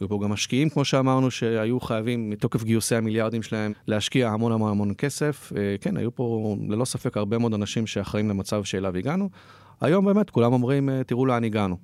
היו 0.00 0.08
פה 0.08 0.20
גם 0.22 0.30
משקיעים, 0.30 0.68
כמו 0.68 0.84
שאמרנו, 0.84 1.30
שהיו 1.30 1.80
חייבים, 1.80 2.30
מתוקף 2.30 2.64
גיוסי 2.64 2.96
המיליארדים 2.96 3.42
שלהם, 3.42 3.72
להשקיע 3.86 4.28
המון 4.28 4.52
המון 4.52 4.70
המון 4.70 4.92
כסף. 4.98 5.52
כן, 5.80 5.96
היו 5.96 6.14
פה 6.14 6.56
ללא 6.68 6.84
ספק 6.84 7.16
הרבה 7.16 7.38
מאוד 7.38 7.54
אנשים 7.54 7.86
שאחראים 7.86 8.28
למצב 8.28 8.64
שאליו 8.64 8.96
הגענו. 8.96 9.28
היום 9.80 10.04
באמת 10.04 10.30
כולם 10.30 10.52
אומרים, 10.52 10.88
תראו 11.06 11.26
לאן 11.26 11.44
הגענו. 11.44 11.76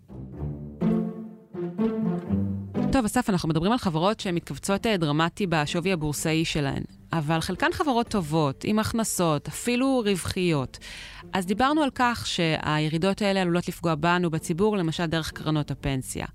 טוב, 2.92 3.04
אסף, 3.04 3.30
אנחנו 3.30 3.48
מדברים 3.48 3.72
על 3.72 3.78
חברות 3.78 4.20
שהן 4.20 4.34
מתכווצות 4.34 4.86
דרמטי 4.86 5.46
בשווי 5.46 5.92
הבורסאי 5.92 6.44
שלהן, 6.44 6.82
אבל 7.12 7.40
חלקן 7.40 7.72
חברות 7.72 8.08
טובות, 8.08 8.64
עם 8.64 8.78
הכנסות, 8.78 9.48
אפילו 9.48 10.02
רווחיות. 10.06 10.78
אז 11.32 11.46
דיברנו 11.46 11.82
על 11.82 11.90
כך 11.94 12.26
שהירידות 12.26 13.22
האלה 13.22 13.42
עלולות 13.42 13.68
לפגוע 13.68 13.94
בנו, 13.94 14.30
בציבור, 14.30 14.76
למשל 14.76 15.06
דרך 15.06 15.30
קרנות 15.30 15.70
הפנסיה. 15.70 16.26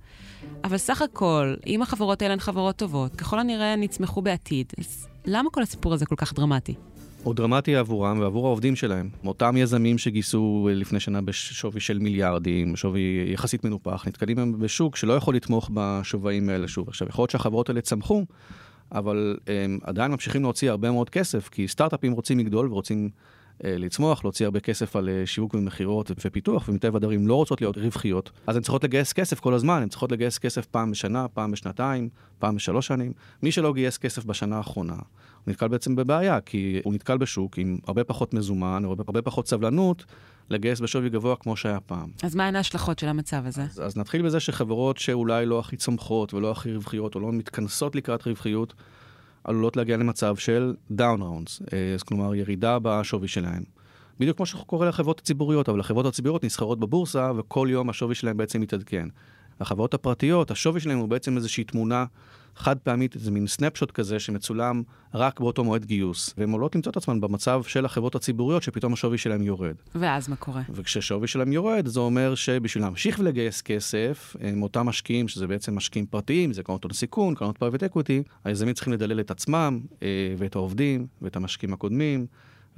אבל 0.63 0.77
סך 0.77 1.01
הכל, 1.01 1.53
אם 1.67 1.81
החברות 1.81 2.21
האלה 2.21 2.33
הן 2.33 2.39
חברות 2.39 2.75
טובות, 2.75 3.15
ככל 3.15 3.39
הנראה 3.39 3.73
הן 3.73 3.83
יצמחו 3.83 4.21
בעתיד, 4.21 4.73
אז 4.79 5.07
למה 5.25 5.49
כל 5.49 5.61
הסיפור 5.61 5.93
הזה 5.93 6.05
כל 6.05 6.15
כך 6.15 6.33
דרמטי? 6.33 6.75
הוא 7.23 7.35
דרמטי 7.35 7.75
עבורם 7.75 8.19
ועבור 8.19 8.47
העובדים 8.47 8.75
שלהם. 8.75 9.09
אותם 9.25 9.57
יזמים 9.57 9.97
שגייסו 9.97 10.69
לפני 10.71 10.99
שנה 10.99 11.21
בשווי 11.21 11.79
של 11.79 11.99
מיליארדים, 11.99 12.75
שווי 12.75 13.29
יחסית 13.33 13.63
מנופח, 13.63 14.07
נתקלים 14.07 14.59
בשוק 14.59 14.95
שלא 14.95 15.13
יכול 15.13 15.35
לתמוך 15.35 15.69
בשווים 15.73 16.49
האלה 16.49 16.67
שוב. 16.67 16.87
עכשיו, 16.87 17.07
יכול 17.07 17.21
להיות 17.23 17.29
שהחברות 17.29 17.69
האלה 17.69 17.81
צמחו, 17.81 18.25
אבל 18.91 19.37
הם 19.47 19.79
עדיין 19.83 20.11
ממשיכים 20.11 20.41
להוציא 20.41 20.69
הרבה 20.69 20.91
מאוד 20.91 21.09
כסף, 21.09 21.49
כי 21.49 21.67
סטארט-אפים 21.67 22.11
רוצים 22.11 22.39
לגדול 22.39 22.67
ורוצים 22.71 23.09
אה, 23.13 23.36
לצמוח, 23.63 24.23
להוציא 24.23 24.45
הרבה 24.45 24.59
כסף 24.59 24.95
על 24.95 25.09
אה, 25.09 25.25
שיווק 25.25 25.53
ומכירות 25.53 26.11
ופיתוח, 26.25 26.69
ומטבע 26.69 26.97
הדברים 26.97 27.27
לא 27.27 27.35
רוצות 27.35 27.61
להיות 27.61 27.77
רווחיות, 27.77 28.31
אז 28.47 28.55
הן 28.55 28.61
צריכות 28.61 28.83
לגייס 28.83 29.13
כסף 29.13 29.39
כל 29.39 29.53
הזמן, 29.53 29.81
הן 29.81 29.89
צריכות 29.89 30.11
לגייס 30.11 30.37
כסף 30.37 30.65
פעם 30.65 30.91
בשנה, 30.91 31.27
פעם 31.27 31.51
בשנתיים, 31.51 32.09
פעם 32.39 32.55
בשלוש 32.55 32.87
שנים. 32.87 33.13
מי 33.43 33.51
שלא 33.51 33.73
גייס 33.73 33.97
כסף 33.97 34.25
בשנה 34.25 34.57
האחרונה, 34.57 34.93
הוא 34.93 35.01
נתקל 35.47 35.67
בעצם 35.67 35.95
בבעיה, 35.95 36.41
כי 36.41 36.81
הוא 36.83 36.93
נתקל 36.93 37.17
בשוק 37.17 37.57
עם 37.57 37.77
הרבה 37.87 38.03
פחות 38.03 38.33
מזומן, 38.33 38.83
הרבה 38.85 39.21
פחות 39.21 39.47
סבלנות. 39.47 40.05
לגייס 40.49 40.79
בשווי 40.79 41.09
גבוה 41.09 41.35
כמו 41.35 41.55
שהיה 41.55 41.79
פעם. 41.79 42.09
אז 42.23 42.35
מהן 42.35 42.55
ההשלכות 42.55 42.99
של 42.99 43.07
המצב 43.07 43.41
הזה? 43.45 43.61
אז, 43.61 43.81
אז 43.85 43.97
נתחיל 43.97 44.21
בזה 44.21 44.39
שחברות 44.39 44.97
שאולי 44.97 45.45
לא 45.45 45.59
הכי 45.59 45.77
צומחות 45.77 46.33
ולא 46.33 46.51
הכי 46.51 46.73
רווחיות 46.73 47.15
או 47.15 47.19
לא 47.19 47.31
מתכנסות 47.31 47.95
לקראת 47.95 48.27
רווחיות, 48.27 48.73
עלולות 49.43 49.77
להגיע 49.77 49.97
למצב 49.97 50.35
של 50.35 50.73
down 50.91 51.21
rounds, 51.21 51.61
אה, 51.73 51.95
כלומר 52.07 52.35
ירידה 52.35 52.77
בשווי 52.81 53.27
שלהן. 53.27 53.63
בדיוק 54.19 54.37
כמו 54.37 54.45
שקורה 54.45 54.89
לחברות 54.89 55.19
הציבוריות, 55.19 55.69
אבל 55.69 55.79
החברות 55.79 56.05
הציבוריות 56.05 56.43
נסחרות 56.43 56.79
בבורסה 56.79 57.31
וכל 57.37 57.67
יום 57.71 57.89
השווי 57.89 58.15
שלהן 58.15 58.37
בעצם 58.37 58.61
מתעדכן. 58.61 59.07
החברות 59.59 59.93
הפרטיות, 59.93 60.51
השווי 60.51 60.79
שלהן 60.79 60.97
הוא 60.97 61.09
בעצם 61.09 61.37
איזושהי 61.37 61.63
תמונה 61.63 62.05
חד 62.57 62.77
פעמית, 62.77 63.15
איזה 63.15 63.31
מין 63.31 63.47
snapshot 63.47 63.91
כזה 63.91 64.19
שמצולם 64.19 64.83
רק 65.13 65.39
באותו 65.39 65.63
מועד 65.63 65.85
גיוס. 65.85 66.33
והן 66.37 66.51
עלולות 66.51 66.75
למצוא 66.75 66.91
את 66.91 66.97
עצמן 66.97 67.21
במצב 67.21 67.63
של 67.63 67.85
החברות 67.85 68.15
הציבוריות, 68.15 68.63
שפתאום 68.63 68.93
השווי 68.93 69.17
שלהן 69.17 69.41
יורד. 69.41 69.75
ואז 69.95 70.29
מה 70.29 70.35
קורה? 70.35 70.61
וכשהשווי 70.69 71.27
שלהם 71.27 71.53
יורד, 71.53 71.87
זה 71.87 71.99
אומר 71.99 72.35
שבשביל 72.35 72.83
להמשיך 72.83 73.19
ולגייס 73.19 73.61
כסף, 73.61 74.35
הם 74.41 74.63
אותם 74.63 74.85
משקיעים, 74.85 75.27
שזה 75.27 75.47
בעצם 75.47 75.75
משקיעים 75.75 76.05
פרטיים, 76.05 76.53
זה 76.53 76.63
קרנות 76.63 76.83
הון 76.83 76.93
סיכון, 76.93 77.35
קרנות 77.35 77.57
private 77.57 77.83
equity, 77.83 78.23
היזמים 78.43 78.73
צריכים 78.73 78.93
לדלל 78.93 79.19
את 79.19 79.31
עצמם, 79.31 79.79
אה, 80.03 80.07
ואת 80.37 80.55
העובדים, 80.55 81.07
ואת 81.21 81.35
המשקיעים 81.35 81.73
הקודמים. 81.73 82.25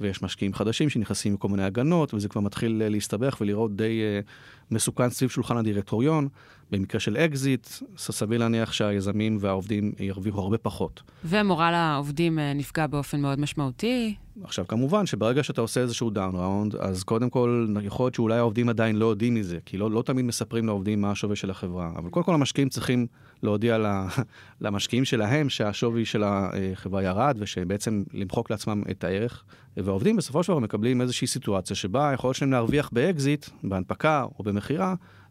ויש 0.00 0.22
משקיעים 0.22 0.54
חדשים 0.54 0.88
שנכנסים 0.88 1.32
עם 1.32 1.38
כל 1.38 1.48
מיני 1.48 1.64
הגנות, 1.64 2.14
וזה 2.14 2.28
כבר 2.28 2.40
מתחיל 2.40 2.82
אה, 2.82 2.88
להסתבך 2.88 3.36
ולראות 3.40 3.76
די 3.76 4.00
uh, 4.00 4.28
מסוכן 4.70 5.10
סביב 5.10 5.30
שולחן 5.30 5.56
הדירקטוריון. 5.56 6.28
במקרה 6.70 7.00
של 7.00 7.16
אקזיט, 7.16 7.68
סביר 7.96 8.38
להניח 8.38 8.72
שהיזמים 8.72 9.36
והעובדים 9.40 9.92
ירוויחו 9.98 10.40
הרבה 10.40 10.58
פחות. 10.58 11.02
ומורל 11.24 11.74
העובדים 11.74 12.38
uh, 12.38 12.42
נפגע 12.54 12.86
באופן 12.86 13.20
מאוד 13.20 13.40
משמעותי. 13.40 14.14
עכשיו, 14.44 14.66
כמובן 14.68 15.06
שברגע 15.06 15.42
שאתה 15.42 15.60
עושה 15.60 15.80
איזשהו 15.80 16.10
down 16.10 16.36
round, 16.36 16.76
אז 16.76 17.02
קודם 17.02 17.30
כל, 17.30 17.66
יכול 17.82 18.04
להיות 18.04 18.14
שאולי 18.14 18.38
העובדים 18.38 18.68
עדיין 18.68 18.96
לא 18.96 19.06
יודעים 19.06 19.34
מזה, 19.34 19.58
כי 19.66 19.78
לא, 19.78 19.90
לא 19.90 20.02
תמיד 20.02 20.24
מספרים 20.24 20.66
לעובדים 20.66 21.00
מה 21.00 21.10
השווי 21.10 21.36
של 21.36 21.50
החברה. 21.50 21.92
אבל 21.96 22.10
קודם 22.10 22.24
כל 22.24 22.34
המשקיעים 22.34 22.68
צריכים 22.68 23.06
להודיע 23.42 23.78
למשקיעים 24.60 25.04
שלהם 25.04 25.48
שהשווי 25.48 26.04
של 26.04 26.22
החברה 26.24 27.02
ירד, 27.02 27.36
ושבעצם 27.38 28.02
למחוק 28.14 28.50
לעצמם 28.50 28.82
את 28.90 29.04
הערך. 29.04 29.44
והעובדים 29.76 30.16
בסופו 30.16 30.42
של 30.42 30.52
דבר 30.52 30.60
מקבלים 30.60 31.00
איזושהי 31.00 31.26
סיטואציה 31.26 31.76
שבה 31.76 32.10
יכול 32.14 32.28
להיות 32.28 32.36
שהם 32.36 32.52
ירוויחו 32.52 32.90
באקזיט, 32.92 33.46
בהנפקה 33.62 34.26
או 34.38 34.44
במכירה, 34.44 34.59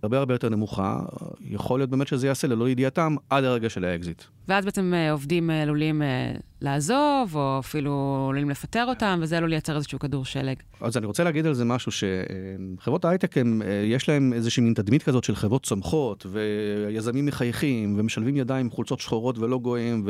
הרבה 0.04 0.18
הרבה 0.18 0.34
יותר 0.34 0.50
נמוכה. 0.50 1.00
יכול 1.42 1.80
להיות 1.80 1.90
באמת 1.90 2.08
שזה 2.08 2.28
יעשה 2.28 2.48
ללא 2.48 2.70
ידיעתם 2.70 3.16
עד 3.30 3.44
הרגע 3.44 3.70
של 3.70 3.86
האקזיט. 3.86 4.24
ואז 4.48 4.66
בעצם 4.66 4.94
אה, 4.94 5.12
עובדים 5.12 5.50
אה, 5.50 5.62
עלולים 5.62 6.02
אה, 6.02 6.32
לעזוב, 6.62 7.36
או 7.36 7.60
אפילו 7.60 8.26
עלולים 8.30 8.50
לפטר 8.50 8.86
אותם, 8.88 9.20
וזה 9.22 9.38
עלול 9.38 9.50
לייצר 9.50 9.76
איזשהו 9.76 10.00
כדור 10.00 10.26
שלג. 10.26 10.56
אז 10.82 10.98
אני 10.98 11.06
רוצה 11.06 11.24
להגיד 11.24 11.46
על 11.46 11.54
זה 11.54 11.66
משהו, 11.66 11.92
שחברות 11.92 13.06
ההייטק, 13.06 13.36
יש 13.84 14.10
להם 14.10 14.34
איזושהי 14.34 14.64
מין 14.64 14.74
תדמית 14.74 15.04
כזאת 15.04 15.24
של 15.24 15.36
חברות 15.36 15.66
צומחות, 15.66 16.26
ויזמים 16.30 17.26
מחייכים, 17.26 17.96
ומשלבים 18.00 18.36
ידיים 18.36 18.66
עם 18.66 18.72
חולצות 18.72 19.00
שחורות 19.00 19.38
ולוגויים, 19.38 20.04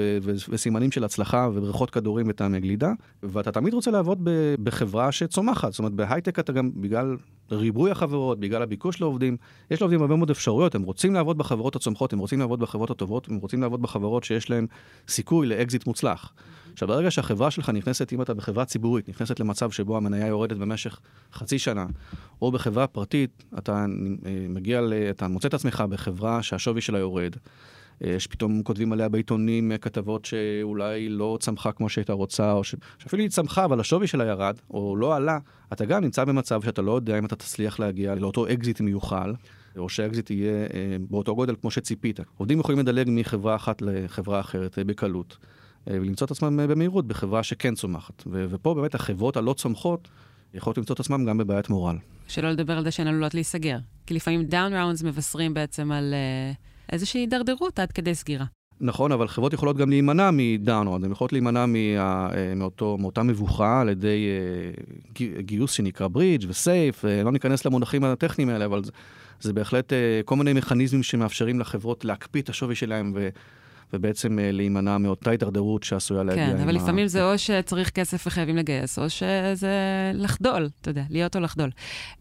וסימנים 0.49 0.91
של 0.91 1.03
הצלחה, 1.03 1.49
ובריכות 1.53 1.89
כדורים 1.89 2.25
וטעמי 2.29 2.59
גלידה, 2.59 2.91
ואתה 3.23 3.51
תמיד 3.51 3.73
רוצה 3.73 3.91
לעבוד 3.91 4.29
בחברה 4.63 5.11
שצומחת. 5.11 5.71
זאת 5.71 5.79
אומרת, 5.79 5.93
בהייטק 5.93 6.39
אתה 6.39 6.51
גם, 6.51 6.71
בגלל 6.75 7.17
ריבוי 7.51 7.91
החברות, 7.91 8.39
בגלל 8.39 8.61
הביקוש 8.61 9.01
לעובדים, 9.01 9.37
יש 9.71 9.81
לעובדים 9.81 10.01
הרבה 10.01 10.15
מאוד 10.15 10.29
אפשרויות, 10.29 10.75
הם 10.75 10.81
רוצים 10.81 11.13
לעבוד 11.13 11.37
בחברות 11.37 11.75
הצומחות, 11.75 12.13
הם 12.13 12.19
רוצים 12.19 12.39
לעבוד 12.39 12.59
בחברות 12.59 12.91
הטובות, 12.91 13.27
הם 13.27 13.37
רוצים 13.37 13.61
לעבוד 13.61 13.81
בחברות 13.81 14.23
שיש 14.23 14.49
להן 14.49 14.65
סיכוי 15.07 15.47
לאקזיט 15.47 15.87
מוצלח. 15.87 16.33
עכשיו, 16.79 16.87
ברגע 16.87 17.11
שהחברה 17.11 17.51
שלך 17.51 17.69
נכנסת, 17.69 18.13
אם 18.13 18.21
אתה 18.21 18.33
בחברה 18.33 18.65
ציבורית, 18.65 19.09
נכנסת 19.09 19.39
למצב 19.39 19.71
שבו 19.71 19.97
המניה 19.97 20.27
יורדת 20.27 20.57
במשך 20.57 20.99
חצי 21.33 21.59
שנה, 21.59 21.85
או 22.41 22.51
בחברה 22.51 22.87
פרטית, 22.87 23.43
אתה 23.57 23.85
אה, 24.25 24.45
מגיע. 24.49 24.81
אתה 25.09 25.27
מוצא 25.27 25.47
את 25.47 25.53
עצמך 25.53 25.83
בחברה 25.89 26.43
שהשווי 26.43 26.81
שלה 26.81 26.99
יורד. 26.99 27.35
אה, 28.03 28.19
שפתאום 28.19 28.63
כותבים 28.63 28.93
עליה 28.93 29.09
בעיתונים 29.09 29.71
אה, 29.71 29.77
כתבות 29.77 30.25
שאולי 30.25 31.09
לא 31.09 31.37
צמחה 31.41 31.71
כמו 31.71 31.89
שהייתה 31.89 32.13
רוצה, 32.13 32.51
או 32.51 32.63
ש... 32.63 32.75
שאפילו 32.99 33.21
היא 33.21 33.29
צמחה 33.29 33.65
אבל 33.65 33.79
השווי 33.79 34.07
שלה 34.07 34.25
ירד, 34.25 34.55
או 34.69 34.95
לא 34.95 35.15
עלה, 35.15 35.39
אתה 35.73 35.85
גם 35.85 36.03
נמצא 36.03 36.23
במצב 36.23 36.61
שאתה 36.63 36.81
לא 36.81 36.91
יודע 36.95 37.19
אם 37.19 37.25
אתה 37.25 37.35
תצליח 37.35 37.79
להגיע 37.79 38.15
לאותו 38.15 38.47
אקזיט 38.47 38.81
מיוחל. 38.81 39.33
או 39.77 39.89
שהאקזיט 39.89 40.31
יהיה 40.31 40.67
באותו 41.09 41.35
גודל 41.35 41.55
כמו 41.61 41.71
שציפית. 41.71 42.19
עובדים 42.37 42.59
יכולים 42.59 42.79
לדלג 42.79 43.07
מחברה 43.11 43.55
אחת 43.55 43.81
לחברה 43.81 44.39
אחרת 44.39 44.79
בקלות, 44.85 45.37
ולמצוא 45.87 46.25
את 46.25 46.31
עצמם 46.31 46.59
אה, 46.59 46.67
במהירות 46.67 47.07
בחברה 47.07 47.43
שכן 47.43 47.75
צומחת. 47.75 48.23
ו- 48.27 48.45
ופה 48.49 48.73
באמת 48.73 48.95
החברות 48.95 49.37
הלא 49.37 49.53
צומחות 49.53 50.07
יכולות 50.53 50.77
למצוא 50.77 50.93
את 50.93 50.99
עצמם 50.99 51.25
גם 51.25 51.37
בבעיית 51.37 51.69
מורל. 51.69 51.97
שלא 52.27 52.51
לדבר 52.51 52.77
על 52.77 52.83
זה 52.83 52.91
שהן 52.91 53.07
עלולות 53.07 53.33
להיסגר. 53.33 53.77
כי 54.05 54.13
לפעמים 54.13 54.43
down 54.43 54.73
rounds 54.73 55.03
מבשרים 55.03 55.53
בעצם 55.53 55.91
על 55.91 56.13
אה, 56.13 56.51
איזושהי 56.91 57.21
הידרדרות 57.21 57.79
עד 57.79 57.91
כדי 57.91 58.15
סגירה. 58.15 58.45
נכון, 58.81 59.11
אבל 59.11 59.27
חברות 59.27 59.53
יכולות 59.53 59.77
גם 59.77 59.89
להימנע 59.89 60.29
מ 60.33 60.39
down 60.39 60.65
round, 60.65 61.03
הן 61.03 61.11
יכולות 61.11 61.33
להימנע 61.33 61.65
מה, 61.65 61.77
אה, 61.77 62.55
מאותו, 62.55 62.97
מאותה 62.97 63.23
מבוכה 63.23 63.81
על 63.81 63.89
ידי 63.89 64.27
אה, 65.19 65.41
גיוס 65.41 65.71
שנקרא 65.71 66.07
bridge 66.07 66.45
ו 66.49 66.58
SAFE, 66.58 67.05
אה, 67.05 67.23
לא 67.23 67.31
ניכנס 67.31 67.65
למונחים 67.65 68.03
הטכניים 68.03 68.49
האלה, 68.49 68.65
אבל 68.65 68.83
זה, 68.83 68.91
זה 69.39 69.53
בהחלט 69.53 69.93
כל 70.25 70.35
מיני 70.35 70.53
מכניזמים 70.53 71.03
שמאפשרים 71.03 71.59
לחברות 71.59 72.05
להקפיא 72.05 72.41
את 72.41 72.49
השווי 72.49 72.75
שלהם 72.75 73.11
ו... 73.15 73.29
ובעצם 73.93 74.39
להימנע 74.41 74.97
מאותה 74.97 75.31
הידרדרות 75.31 75.83
שעשויה 75.83 76.23
להגיע. 76.23 76.45
כן, 76.45 76.57
אבל 76.57 76.75
לפעמים 76.75 77.05
ה... 77.05 77.07
זה 77.07 77.31
או 77.31 77.37
שצריך 77.37 77.89
כסף 77.89 78.27
וחייבים 78.27 78.57
לגייס, 78.57 78.99
או 78.99 79.09
שזה 79.09 80.11
לחדול, 80.13 80.69
אתה 80.81 80.89
יודע, 80.89 81.03
להיות 81.09 81.35
או 81.35 81.41
לחדול. 81.41 81.69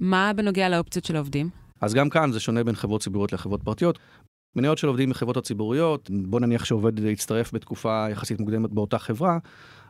מה 0.01 0.33
בנוגע 0.37 0.69
לאופציות 0.69 1.05
של 1.05 1.17
העובדים? 1.17 1.51
אז 1.81 1.95
גם 1.95 2.11
כאן 2.11 2.33
זה 2.33 2.41
שונה 2.41 2.65
בין 2.65 2.75
חברות 2.75 3.01
ציבוריות 3.01 3.33
לחברות 3.33 3.63
פרטיות. 3.63 3.99
מניות 4.57 4.79
של 4.79 4.87
עובדים 4.87 5.11
בחברות 5.11 5.37
הציבוריות, 5.37 6.11
בוא 6.11 6.41
נניח 6.41 6.65
שעובד 6.65 6.99
יצטרף 7.05 7.55
בתקופה 7.55 8.07
יחסית 8.11 8.41
מוקדמת 8.41 8.71
באותה 8.71 8.99
חברה, 8.99 9.39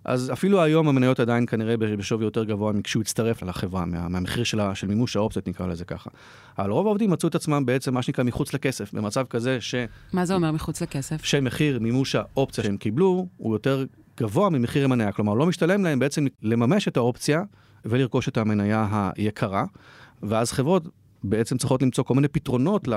אז 0.04 0.30
אפילו 0.32 0.62
היום 0.62 0.88
המניות 0.88 1.20
עדיין 1.20 1.46
כנראה 1.46 1.76
בשווי 1.76 2.24
יותר 2.24 2.44
גבוה 2.44 2.72
כשהוא 2.84 3.00
יצטרף 3.00 3.42
לחברה, 3.42 3.84
מה, 3.84 4.08
מהמחיר 4.08 4.44
שלה, 4.44 4.74
של 4.74 4.86
מימוש 4.86 5.16
האופציות 5.16 5.48
נקרא 5.48 5.66
לזה 5.66 5.84
ככה. 5.84 6.10
אבל 6.58 6.70
רוב 6.70 6.86
העובדים 6.86 7.10
מצאו 7.10 7.28
את 7.28 7.34
עצמם 7.34 7.66
בעצם 7.66 7.94
מה 7.94 8.02
שנקרא 8.02 8.24
מחוץ 8.24 8.54
לכסף, 8.54 8.92
במצב 8.92 9.24
כזה 9.30 9.60
ש... 9.60 9.74
מה 10.12 10.24
זה 10.24 10.34
אומר 10.34 10.52
מחוץ 10.52 10.82
לכסף? 10.82 11.24
שמחיר 11.24 11.78
מימוש 11.78 12.14
האופציה 12.14 12.64
שהם 12.64 12.76
קיבלו 12.76 13.26
הוא 13.36 13.54
יותר 13.54 13.84
גבוה 14.20 14.50
ממחיר 14.50 14.84
המניה, 14.84 15.12
כלומר 15.12 15.34
לא 15.34 15.46
משתלם 15.46 15.84
להם 15.84 15.98
בעצם 15.98 16.26
לממש 16.42 16.88
את 16.88 16.96
האופציה 16.96 17.42
ולרכוש 17.84 18.28
את 18.28 18.36
המניה 18.36 19.10
היקרה, 19.16 19.64
ואז 20.22 20.52
חברות 20.52 20.88
בעצם 21.22 21.58
צריכות 21.58 21.82
למצוא 21.82 22.04
כל 22.04 22.14
מיני 22.14 22.28
פתרונות 22.28 22.88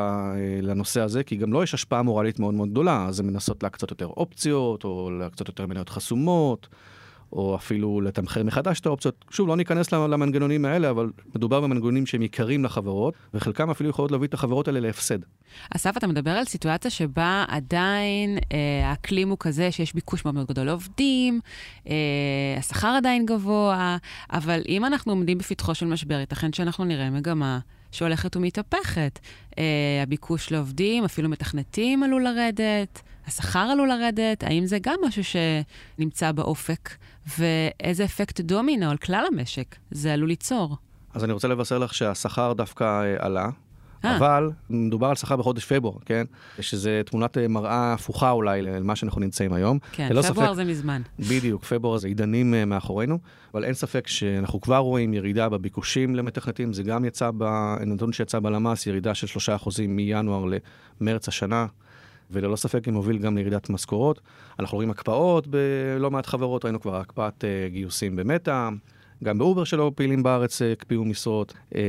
לנושא 0.62 1.02
הזה, 1.02 1.24
כי 1.24 1.36
גם 1.36 1.54
לא 1.54 1.64
יש 1.64 1.74
השפעה 1.74 2.02
מורלית 2.02 2.40
מאוד 2.40 2.54
מאוד 2.54 2.70
גדולה, 2.70 3.06
אז 3.06 3.20
הן 3.20 3.28
מנסות 3.28 3.64
להקצות 3.64 3.92
יותר 3.92 4.08
אופציות, 4.08 4.84
או 4.84 5.12
להקצות 5.20 5.48
יותר 5.48 5.66
מניות 5.66 5.90
חסומות, 5.90 6.68
או 7.34 7.56
אפילו 7.56 8.02
לתמחר 8.02 8.44
מחדש 8.44 8.80
את 8.80 8.86
האופציות. 8.86 9.26
שוב, 9.30 9.48
לא 9.48 9.56
ניכנס 9.56 9.92
למנגנונים 9.92 10.66
האלה, 10.66 10.90
אבל 10.90 11.10
מדובר 11.36 11.62
במנגנונים 11.62 12.06
שהם 12.06 12.22
יקרים 12.22 12.64
לחברות, 12.64 13.14
וחלקם 13.34 13.70
אפילו 13.70 13.90
יכולות 13.90 14.12
להביא 14.12 14.28
את 14.28 14.34
החברות 14.34 14.68
האלה 14.68 14.80
להפסד. 14.80 15.20
אסף, 15.76 15.98
אתה 15.98 16.08
מדבר 16.08 16.32
על 16.32 16.46
סיטואציה 16.46 16.92
שבה 16.92 17.46
עדיין 17.48 18.38
אה, 18.52 18.90
האקלים 18.90 19.30
הוא 19.30 19.38
כזה 19.40 19.72
שיש 19.72 19.94
ביקוש 19.94 20.26
מאוד 20.26 20.36
מאוד 20.36 20.48
גדול 20.48 20.66
לעובדים, 20.66 21.40
אה, 21.88 21.94
השכר 22.58 22.88
עדיין 22.88 23.26
גבוה, 23.26 23.98
אבל 24.32 24.62
אם 24.70 24.86
אנחנו 24.86 25.12
עומדים 25.12 25.38
בפתחו 25.38 25.76
של 25.76 25.86
משבר, 25.86 26.20
ייתכן 26.20 26.54
שאנחנו 26.54 26.86
נראה 26.86 27.10
מגמה. 27.10 27.60
שהולכת 27.91 28.36
ומתהפכת. 28.36 29.19
Uh, 29.51 29.54
הביקוש 30.04 30.51
לעובדים, 30.51 31.04
אפילו 31.04 31.30
מתכנתים 31.30 32.04
עלול 32.04 32.23
לרדת, 32.23 33.01
השכר 33.27 33.60
עלול 33.60 33.89
לרדת, 33.89 34.43
האם 34.43 34.65
זה 34.65 34.77
גם 34.82 34.95
משהו 35.08 35.23
שנמצא 35.23 36.32
באופק, 36.32 36.89
ואיזה 37.38 38.06
אפקט 38.06 38.39
דומינו 38.39 38.89
על 38.89 38.97
כלל 38.97 39.25
המשק 39.27 39.75
זה 39.91 40.13
עלול 40.13 40.30
ליצור? 40.30 40.77
אז 41.13 41.23
אני 41.23 41.34
רוצה 41.34 41.47
לבשר 41.47 41.77
לך 41.77 41.93
שהשכר 41.93 42.54
דווקא 42.54 42.84
uh, 42.84 43.25
עלה. 43.25 43.49
אה. 44.06 44.18
אבל 44.18 44.52
מדובר 44.70 45.08
על 45.08 45.16
שכר 45.16 45.36
בחודש 45.36 45.66
פברואר, 45.66 45.98
כן? 46.06 46.26
שזה 46.60 47.02
תמונת 47.06 47.38
אה, 47.38 47.48
מראה 47.48 47.94
הפוכה 47.94 48.32
אולי 48.32 48.62
למה 48.62 48.96
שאנחנו 48.96 49.22
נמצאים 49.22 49.54
היום. 49.54 49.80
כן, 49.92 50.10
פברואר 50.10 50.24
ספק, 50.24 50.56
זה 50.56 50.64
מזמן. 50.64 51.02
בדיוק, 51.20 51.64
פברואר 51.64 51.98
זה 51.98 52.08
עידנים 52.08 52.54
אה, 52.54 52.66
מאחורינו, 52.66 53.20
אבל 53.54 53.64
אין 53.64 53.74
ספק 53.74 54.08
שאנחנו 54.08 54.62
כבר 54.62 54.78
רואים 54.78 55.14
ירידה 55.14 55.50
בביקושים 55.50 56.16
למתכנתים, 56.16 56.74
זה 56.74 56.84
גם 56.84 57.06
יצא, 57.06 57.32
בנתון 57.32 58.14
שיצא 58.14 58.40
בלמ"ס, 58.40 58.88
ירידה 58.88 59.16
של 59.16 59.56
3% 59.58 59.70
מינואר 59.88 60.46
למרץ 61.02 61.28
השנה. 61.28 61.66
וללא 62.34 62.56
ספק 62.56 62.86
היא 62.86 62.94
מוביל 62.94 63.18
גם 63.18 63.38
לירידת 63.38 63.70
משכורות. 63.70 64.22
אנחנו 64.60 64.76
רואים 64.76 64.92
הקפאות 64.92 65.48
בלא 65.48 66.12
מעט 66.12 66.26
חברות, 66.26 66.66
ראינו 66.66 66.80
כבר 66.80 66.96
הקפאת 66.96 67.44
גיוסים 67.68 68.16
במטא. 68.16 68.70
גם 69.24 69.38
באובר 69.38 69.64
שלא 69.64 69.92
פעילים 69.96 70.24
בארץ 70.24 70.62
אה, 70.62 70.72
הקפיאו 70.72 71.06
משרות. 71.06 71.54
אה, 71.76 71.82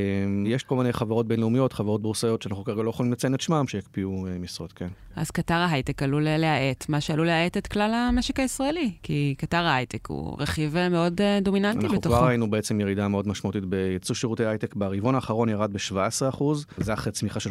יש 0.47 0.63
כל 0.63 0.77
מיני 0.77 0.93
חברות 0.93 1.29
בינלאומיות, 1.29 1.73
חברות 1.73 2.03
בורסאיות 2.03 2.43
שאנחנו 2.43 2.65
כרגע 2.65 2.83
לא 2.83 2.91
יכולים 2.91 3.13
לציין 3.13 3.35
את 3.35 3.41
שמם, 3.41 3.65
שהקפיאו 3.69 4.27
אה, 4.27 4.39
משרות, 4.39 4.73
כן. 4.73 4.89
אז 5.17 5.31
קטר 5.31 5.55
ההייטק 5.55 6.03
עלול 6.03 6.23
להאט, 6.23 6.89
מה 6.89 7.01
שעלול 7.01 7.27
להאט 7.27 7.57
את 7.57 7.67
כלל 7.67 7.95
המשק 7.95 8.41
הישראלי, 8.41 8.93
כי 9.03 9.35
קטר 9.39 9.57
ההייטק 9.57 10.07
הוא 10.07 10.37
רכיב 10.39 10.77
מאוד 10.91 11.21
דומיננטי 11.43 11.79
אנחנו 11.79 11.99
בתוכו. 11.99 12.17
כבר 12.17 12.27
ראינו 12.27 12.51
בעצם 12.51 12.81
ירידה 12.81 13.09
מאוד 13.09 13.29
משמעותית 13.29 13.65
בייצוא 13.65 14.15
שירותי 14.15 14.47
הייטק. 14.47 14.75
ברבעון 14.75 15.15
האחרון 15.15 15.49
ירד 15.49 15.73
ב-17%, 15.73 16.45
זה 16.77 16.93
אחרי 16.93 17.13
צמיחה 17.13 17.41
של 17.41 17.51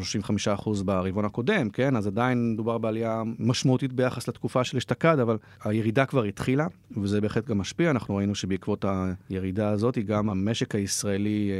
35% 0.61 0.83
ברבעון 0.85 1.25
הקודם, 1.25 1.69
כן? 1.69 1.95
אז 1.95 2.07
עדיין 2.07 2.53
מדובר 2.53 2.77
בעלייה 2.77 3.23
משמעותית 3.39 3.93
ביחס 3.93 4.27
לתקופה 4.27 4.63
של 4.63 4.77
אשתקד, 4.77 5.19
אבל 5.19 5.37
הירידה 5.63 6.05
כבר 6.05 6.23
התחילה, 6.23 6.67
וזה 6.97 7.21
בהחלט 7.21 7.47
גם 7.47 7.57
משפיע. 7.57 7.91
אנחנו 7.91 8.15
ראינו 8.15 8.35
שבעקבות 8.35 8.85
הירידה 9.29 9.70
הזאת, 9.71 9.97
גם 9.97 10.29
המשק 10.29 10.75
הישראלי 10.75 11.51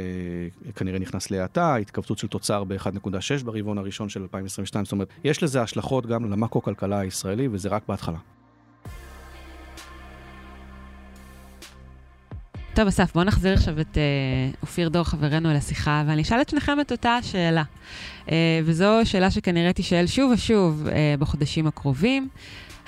אה, 0.66 0.72
כנראה 0.72 0.98
נכנס 0.98 1.30
להאטה, 1.30 1.76
התכווצות 1.76 2.18
של 2.18 2.28
תוצר 2.28 2.64
ב-1.6 2.64 3.44
ברבעון 3.44 3.78
הראשון 3.78 4.08
של 4.08 4.22
2022, 4.22 4.84
זאת 4.84 4.92
אומרת, 4.92 5.08
יש 5.24 5.42
לזה 5.42 5.62
השלכות 5.62 6.06
גם 6.06 6.30
למקרו-כלכלה 6.30 6.98
הישראלי, 6.98 7.48
וזה 7.52 7.68
רק 7.68 7.82
בהתחלה. 7.88 8.18
טוב, 12.74 12.86
אסף, 12.86 13.12
בואו 13.14 13.24
נחזיר 13.24 13.52
עכשיו 13.54 13.80
את 13.80 13.98
אה, 13.98 14.02
אופיר 14.62 14.88
דור, 14.88 15.04
חברנו, 15.04 15.50
אל 15.50 15.56
השיחה, 15.56 16.04
ואני 16.06 16.22
אשאל 16.22 16.40
את 16.40 16.48
שניכם 16.48 16.80
את 16.80 16.92
אותה 16.92 17.10
השאלה. 17.16 17.62
אה, 18.30 18.60
וזו 18.64 19.00
שאלה 19.04 19.30
שכנראה 19.30 19.72
תישאל 19.72 20.06
שוב 20.06 20.32
ושוב 20.32 20.88
אה, 20.88 21.14
בחודשים 21.18 21.66
הקרובים. 21.66 22.28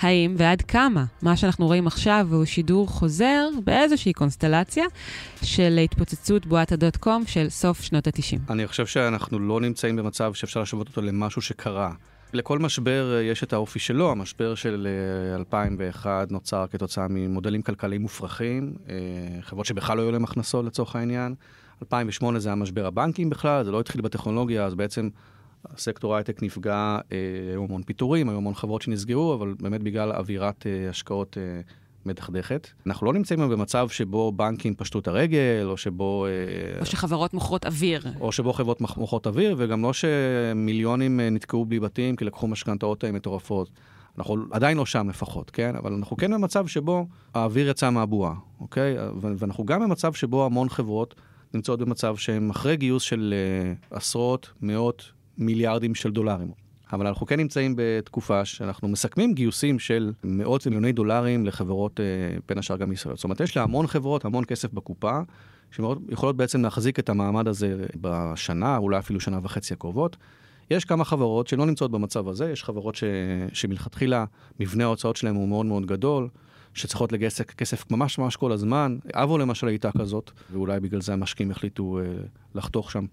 האם 0.01 0.35
ועד 0.37 0.61
כמה 0.61 1.05
מה 1.21 1.37
שאנחנו 1.37 1.65
רואים 1.65 1.87
עכשיו 1.87 2.27
הוא 2.31 2.45
שידור 2.45 2.87
חוזר 2.87 3.47
באיזושהי 3.63 4.13
קונסטלציה 4.13 4.85
של 5.43 5.79
התפוצצות 5.83 6.45
בועת 6.45 6.71
הדוט 6.71 6.97
קום 6.97 7.23
של 7.27 7.49
סוף 7.49 7.81
שנות 7.81 8.07
ה-90. 8.07 8.51
אני 8.51 8.67
חושב 8.67 8.85
שאנחנו 8.85 9.39
לא 9.39 9.61
נמצאים 9.61 9.95
במצב 9.95 10.33
שאפשר 10.33 10.61
לשוות 10.61 10.87
אותו 10.87 11.01
למשהו 11.01 11.41
שקרה. 11.41 11.91
לכל 12.33 12.59
משבר 12.59 13.15
אה, 13.15 13.21
יש 13.21 13.43
את 13.43 13.53
האופי 13.53 13.79
שלו, 13.79 14.11
המשבר 14.11 14.55
של 14.55 14.87
2001 15.35 16.07
אה, 16.07 16.23
נוצר 16.29 16.65
כתוצאה 16.71 17.07
ממודלים 17.09 17.61
כלכליים 17.61 18.01
מופרכים, 18.01 18.73
אה, 18.89 18.95
חברות 19.41 19.65
שבכלל 19.65 19.97
לא 19.97 20.01
היו 20.01 20.11
להם 20.11 20.23
הכנסות 20.23 20.65
לצורך 20.65 20.95
העניין. 20.95 21.35
2008 21.81 22.39
זה 22.39 22.49
היה 22.49 22.55
משבר 22.55 22.85
הבנקים 22.85 23.29
בכלל, 23.29 23.63
זה 23.63 23.71
לא 23.71 23.79
התחיל 23.79 24.01
בטכנולוגיה, 24.01 24.65
אז 24.65 24.75
בעצם 24.75 25.09
הסקטור 25.73 26.15
הייטק 26.15 26.43
נפגע, 26.43 26.99
היו 27.51 27.63
המון 27.63 27.83
פיטורים, 27.83 28.29
היו 28.29 28.37
המון 28.37 28.53
חברות 28.53 28.81
שנסגרו, 28.81 29.33
אבל 29.33 29.53
באמת 29.59 29.83
בגלל 29.83 30.11
אווירת 30.11 30.65
השקעות 30.89 31.37
מדכדכת. 32.05 32.67
אנחנו 32.87 33.05
לא 33.05 33.13
נמצאים 33.13 33.39
היום 33.39 33.51
במצב 33.51 33.89
שבו 33.89 34.31
בנקים 34.31 34.75
פשטו 34.75 34.99
את 34.99 35.07
הרגל, 35.07 35.65
או 35.65 35.77
שבו... 35.77 36.25
או 36.79 36.85
שחברות 36.85 37.33
מוכרות 37.33 37.65
אוויר. 37.65 38.01
או 38.19 38.31
שבו 38.31 38.53
חברות 38.53 38.81
מוכרות 38.81 39.27
אוויר, 39.27 39.55
וגם 39.57 39.81
לא 39.81 39.91
שמיליונים 39.93 41.19
נתקעו 41.19 41.65
בלי 41.65 41.79
בתים 41.79 42.15
כי 42.15 42.25
לקחו 42.25 42.47
משכנתאות 42.47 43.05
מטורפות. 43.05 43.69
אנחנו 44.17 44.35
עדיין 44.51 44.77
לא 44.77 44.85
שם 44.85 45.09
לפחות, 45.09 45.51
כן? 45.51 45.75
אבל 45.75 45.93
אנחנו 45.93 46.17
כן 46.17 46.33
במצב 46.33 46.67
שבו 46.67 47.07
האוויר 47.33 47.69
יצא 47.69 47.89
מהבועה, 47.89 48.33
אוקיי? 48.59 48.95
ואנחנו 49.21 49.65
גם 49.65 49.81
במצב 49.81 50.13
שבו 50.13 50.45
המון 50.45 50.69
חברות 50.69 51.15
נמצאות 51.53 51.79
במצב 51.79 52.15
שהן 52.15 52.49
אחרי 52.49 52.77
גיוס 52.77 53.03
של 53.03 53.33
עשרות, 53.91 54.49
מאות 54.61 55.11
מיליארדים 55.37 55.95
של 55.95 56.11
דולרים. 56.11 56.51
אבל 56.93 57.07
אנחנו 57.07 57.25
כן 57.25 57.39
נמצאים 57.39 57.73
בתקופה 57.77 58.45
שאנחנו 58.45 58.87
מסכמים 58.87 59.33
גיוסים 59.33 59.79
של 59.79 60.13
מאות 60.23 60.67
מיליוני 60.67 60.91
דולרים 60.91 61.45
לחברות, 61.45 61.99
אה, 61.99 62.05
בין 62.47 62.57
השאר 62.57 62.77
גם 62.77 62.91
ישראל. 62.91 63.15
זאת 63.15 63.23
אומרת, 63.23 63.39
יש 63.39 63.57
לה 63.57 63.63
המון 63.63 63.87
חברות, 63.87 64.25
המון 64.25 64.45
כסף 64.45 64.73
בקופה, 64.73 65.19
שיכולות 65.71 66.37
בעצם 66.37 66.61
להחזיק 66.61 66.99
את 66.99 67.09
המעמד 67.09 67.47
הזה 67.47 67.85
בשנה, 68.01 68.77
אולי 68.77 68.99
אפילו 68.99 69.19
שנה 69.19 69.39
וחצי 69.43 69.73
הקרובות. 69.73 70.17
יש 70.71 70.85
כמה 70.85 71.05
חברות 71.05 71.47
שלא 71.47 71.65
נמצאות 71.65 71.91
במצב 71.91 72.27
הזה, 72.27 72.51
יש 72.51 72.63
חברות 72.63 72.95
ש... 72.95 73.03
שמלכתחילה 73.53 74.25
מבנה 74.59 74.83
ההוצאות 74.83 75.15
שלהן 75.15 75.35
הוא 75.35 75.47
מאוד 75.47 75.65
מאוד 75.65 75.85
גדול, 75.85 76.29
שצריכות 76.73 77.11
לגייס 77.11 77.41
כסף 77.41 77.91
ממש 77.91 78.17
ממש 78.19 78.35
כל 78.35 78.51
הזמן. 78.51 78.97
אבו 79.13 79.37
למשל 79.37 79.67
הייתה 79.67 79.89
כזאת, 79.97 80.31
ואולי 80.51 80.79
בגלל 80.79 81.01
זה 81.01 81.13
המשקיעים 81.13 81.51
החליטו 81.51 81.99
אה, 81.99 82.03
לחתוך 82.55 82.91
שם. 82.91 83.05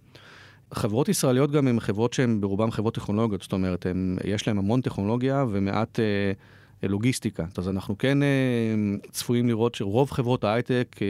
חברות 0.73 1.09
ישראליות 1.09 1.51
גם 1.51 1.69
הן 1.69 1.81
חברות 1.81 2.13
שהן 2.13 2.41
ברובן 2.41 2.71
חברות 2.71 2.95
טכנולוגיות, 2.95 3.43
זאת 3.43 3.53
אומרת, 3.53 3.87
הם, 3.87 4.19
יש 4.25 4.49
להן 4.49 4.59
המון 4.59 4.81
טכנולוגיה 4.81 5.45
ומעט 5.51 6.01
אה, 6.01 6.33
לוגיסטיקה. 6.89 7.45
אז 7.59 7.69
אנחנו 7.69 7.99
כן 7.99 8.23
אה, 8.23 8.29
צפויים 9.11 9.49
לראות 9.49 9.75
שרוב 9.75 10.11
חברות 10.11 10.45
ההייטק 10.45 10.97
אה, 11.03 11.07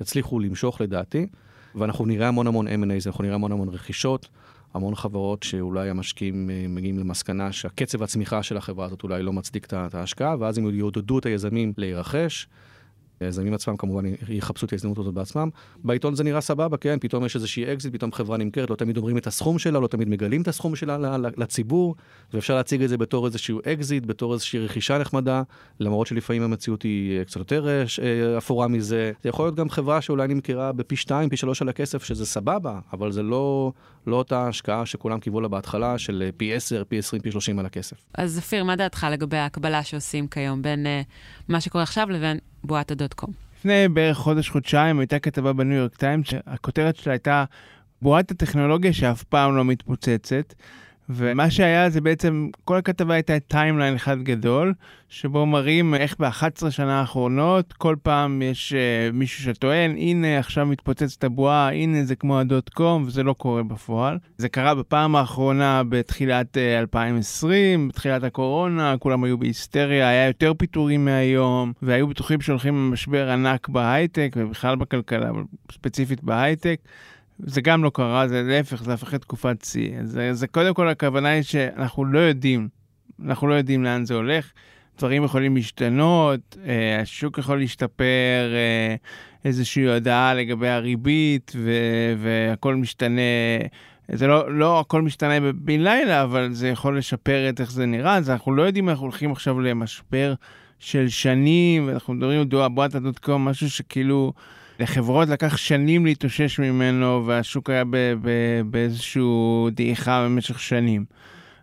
יצליחו 0.00 0.40
למשוך 0.40 0.80
לדעתי, 0.80 1.26
ואנחנו 1.74 2.06
נראה 2.06 2.28
המון 2.28 2.46
המון 2.46 2.68
M&A, 2.68 3.06
אנחנו 3.06 3.24
נראה 3.24 3.34
המון 3.34 3.52
המון 3.52 3.68
רכישות, 3.68 4.28
המון 4.74 4.94
חברות 4.94 5.42
שאולי 5.42 5.90
המשקיעים 5.90 6.50
אה, 6.50 6.64
מגיעים 6.68 6.98
למסקנה 6.98 7.52
שהקצב 7.52 8.02
הצמיחה 8.02 8.42
של 8.42 8.56
החברה 8.56 8.86
הזאת 8.86 9.02
אולי 9.02 9.22
לא 9.22 9.32
מצדיק 9.32 9.66
את 9.66 9.94
ההשקעה, 9.94 10.36
ואז 10.38 10.58
הם 10.58 10.74
יעודדו 10.74 11.18
את 11.18 11.26
היזמים 11.26 11.72
להירכש. 11.78 12.46
היזמים 13.20 13.54
עצמם 13.54 13.76
כמובן 13.76 14.04
יחפשו 14.28 14.66
את 14.66 14.72
ההזדמנות 14.72 14.98
הזאת 14.98 15.14
בעצמם. 15.14 15.48
בעיתון 15.84 16.14
זה 16.14 16.24
נראה 16.24 16.40
סבבה, 16.40 16.76
כן, 16.76 16.98
פתאום 17.00 17.24
יש 17.24 17.36
איזושהי 17.36 17.72
אקזיט, 17.72 17.94
פתאום 17.94 18.12
חברה 18.12 18.36
נמכרת, 18.36 18.70
לא 18.70 18.76
תמיד 18.76 18.96
אומרים 18.96 19.18
את 19.18 19.26
הסכום 19.26 19.58
שלה, 19.58 19.80
לא 19.80 19.86
תמיד 19.86 20.08
מגלים 20.08 20.42
את 20.42 20.48
הסכום 20.48 20.76
שלה 20.76 21.16
לציבור, 21.36 21.94
ואפשר 22.34 22.54
להציג 22.54 22.82
את 22.82 22.88
זה 22.88 22.96
בתור 22.96 23.26
איזשהו 23.26 23.60
אקזיט, 23.66 24.06
בתור 24.06 24.32
איזושהי 24.32 24.58
רכישה 24.58 24.98
נחמדה, 24.98 25.42
למרות 25.80 26.06
שלפעמים 26.06 26.42
המציאות 26.42 26.82
היא 26.82 27.22
קצת 27.24 27.36
יותר 27.36 27.68
אה, 27.68 28.38
אפורה 28.38 28.68
מזה. 28.68 29.12
זה 29.22 29.28
יכול 29.28 29.44
להיות 29.44 29.54
גם 29.54 29.70
חברה 29.70 30.00
שאולי 30.00 30.28
נמכרה 30.28 30.72
בפי 30.72 30.96
2, 30.96 31.28
פי 31.28 31.36
3 31.36 31.62
על 31.62 31.68
הכסף, 31.68 32.04
שזה 32.04 32.26
סבבה, 32.26 32.78
אבל 32.92 33.12
זה 33.12 33.22
לא, 33.22 33.72
לא 34.06 34.16
אותה 34.16 34.48
השקעה 34.48 34.86
שכולם 34.86 35.20
קיוו 35.20 35.40
לה 35.40 35.48
בהתחלה, 35.48 35.98
של 35.98 36.30
פי 36.36 36.54
10, 36.54 36.82
פי 36.88 36.98
20, 36.98 37.22
פי 37.22 37.32
30 37.32 37.58
על 37.58 37.66
הכסף. 37.66 37.96
אז 38.14 38.36
אופיר, 38.38 38.64
מה 38.64 38.76
דעתך 38.76 39.06
לגבי 39.12 39.36
ההקבלה 39.36 39.82
שעושים 39.82 40.28
כיום 40.28 40.62
בין 40.62 40.86
אה, 40.86 40.88
מה 41.48 41.60
שקורה 41.60 41.82
עכשיו 41.82 42.10
לבין 42.10 42.38
בועת 42.66 42.90
הדוט 42.90 43.14
קום. 43.14 43.30
לפני 43.58 43.88
בערך 43.88 44.16
חודש-חודשיים 44.16 44.98
הייתה 44.98 45.18
כתבה 45.18 45.52
בניו 45.52 45.76
יורק 45.76 45.96
טיימס 45.96 46.26
שהכותרת 46.28 46.96
שלה 46.96 47.12
הייתה 47.12 47.44
בועת 48.02 48.30
הטכנולוגיה 48.30 48.92
שאף 48.92 49.22
פעם 49.22 49.56
לא 49.56 49.64
מתפוצצת. 49.64 50.54
ומה 51.08 51.50
שהיה 51.50 51.90
זה 51.90 52.00
בעצם, 52.00 52.48
כל 52.64 52.76
הכתבה 52.76 53.14
הייתה 53.14 53.40
timeline 53.40 53.94
אחד 53.94 54.22
גדול, 54.22 54.74
שבו 55.08 55.46
מראים 55.46 55.94
איך 55.94 56.16
ב-11 56.18 56.70
שנה 56.70 57.00
האחרונות, 57.00 57.72
כל 57.72 57.96
פעם 58.02 58.42
יש 58.42 58.72
אה, 58.72 59.12
מישהו 59.12 59.44
שטוען, 59.44 59.90
הנה 59.90 60.38
עכשיו 60.38 60.66
מתפוצצת 60.66 61.24
הבועה, 61.24 61.72
הנה 61.72 62.04
זה 62.04 62.16
כמו 62.16 62.38
הדוט 62.38 62.68
קום, 62.68 63.04
וזה 63.06 63.22
לא 63.22 63.32
קורה 63.32 63.62
בפועל. 63.62 64.18
זה 64.38 64.48
קרה 64.48 64.74
בפעם 64.74 65.16
האחרונה 65.16 65.82
בתחילת 65.88 66.56
אה, 66.56 66.80
2020, 66.80 67.88
בתחילת 67.88 68.22
הקורונה, 68.22 68.94
כולם 68.98 69.24
היו 69.24 69.38
בהיסטריה, 69.38 70.08
היה 70.08 70.26
יותר 70.26 70.54
פיטורים 70.54 71.04
מהיום, 71.04 71.72
והיו 71.82 72.08
בטוחים 72.08 72.40
שהולכים 72.40 72.74
למשבר 72.74 73.30
ענק 73.30 73.68
בהייטק, 73.68 74.32
ובכלל 74.36 74.76
בכלכלה, 74.76 75.30
אבל 75.30 75.42
ספציפית 75.72 76.24
בהייטק. 76.24 76.80
זה 77.38 77.60
גם 77.60 77.84
לא 77.84 77.90
קרה, 77.94 78.28
זה 78.28 78.42
להפך, 78.42 78.82
זה 78.82 78.92
הפך 78.92 79.14
לתקופת 79.14 79.64
שיא. 79.64 79.90
זה, 80.02 80.34
זה 80.34 80.46
קודם 80.46 80.74
כל 80.74 80.88
הכוונה 80.88 81.28
היא 81.28 81.42
שאנחנו 81.42 82.04
לא 82.04 82.18
יודעים, 82.18 82.68
אנחנו 83.24 83.46
לא 83.46 83.54
יודעים 83.54 83.84
לאן 83.84 84.04
זה 84.04 84.14
הולך. 84.14 84.52
דברים 84.98 85.24
יכולים 85.24 85.56
להשתנות, 85.56 86.56
אה, 86.66 87.00
השוק 87.00 87.38
יכול 87.38 87.58
להשתפר, 87.58 88.52
אה, 88.54 88.94
איזושהי 89.44 89.88
הודעה 89.88 90.34
לגבי 90.34 90.68
הריבית, 90.68 91.52
ו- 91.56 92.14
והכל 92.18 92.74
משתנה. 92.74 93.20
זה 94.12 94.26
לא, 94.26 94.58
לא 94.58 94.80
הכל 94.80 95.02
משתנה 95.02 95.52
בן 95.52 95.80
לילה, 95.80 96.22
אבל 96.22 96.52
זה 96.52 96.68
יכול 96.68 96.98
לשפר 96.98 97.48
את 97.48 97.60
איך 97.60 97.70
זה 97.72 97.86
נראה, 97.86 98.16
אז 98.16 98.30
אנחנו 98.30 98.54
לא 98.54 98.62
יודעים 98.62 98.88
אנחנו 98.88 99.04
הולכים 99.04 99.32
עכשיו 99.32 99.60
למשבר 99.60 100.34
של 100.78 101.08
שנים, 101.08 101.88
ואנחנו 101.88 102.14
מדברים 102.14 102.40
על 102.40 102.46
קום, 103.20 103.44
משהו 103.44 103.70
שכאילו... 103.70 104.32
לחברות 104.80 105.28
לקח 105.28 105.56
שנים 105.56 106.06
להתאושש 106.06 106.58
ממנו, 106.58 107.26
והשוק 107.26 107.70
היה 107.70 107.82
באיזושהי 108.70 109.22
דעיכה 109.72 110.24
במשך 110.24 110.60
שנים. 110.60 111.04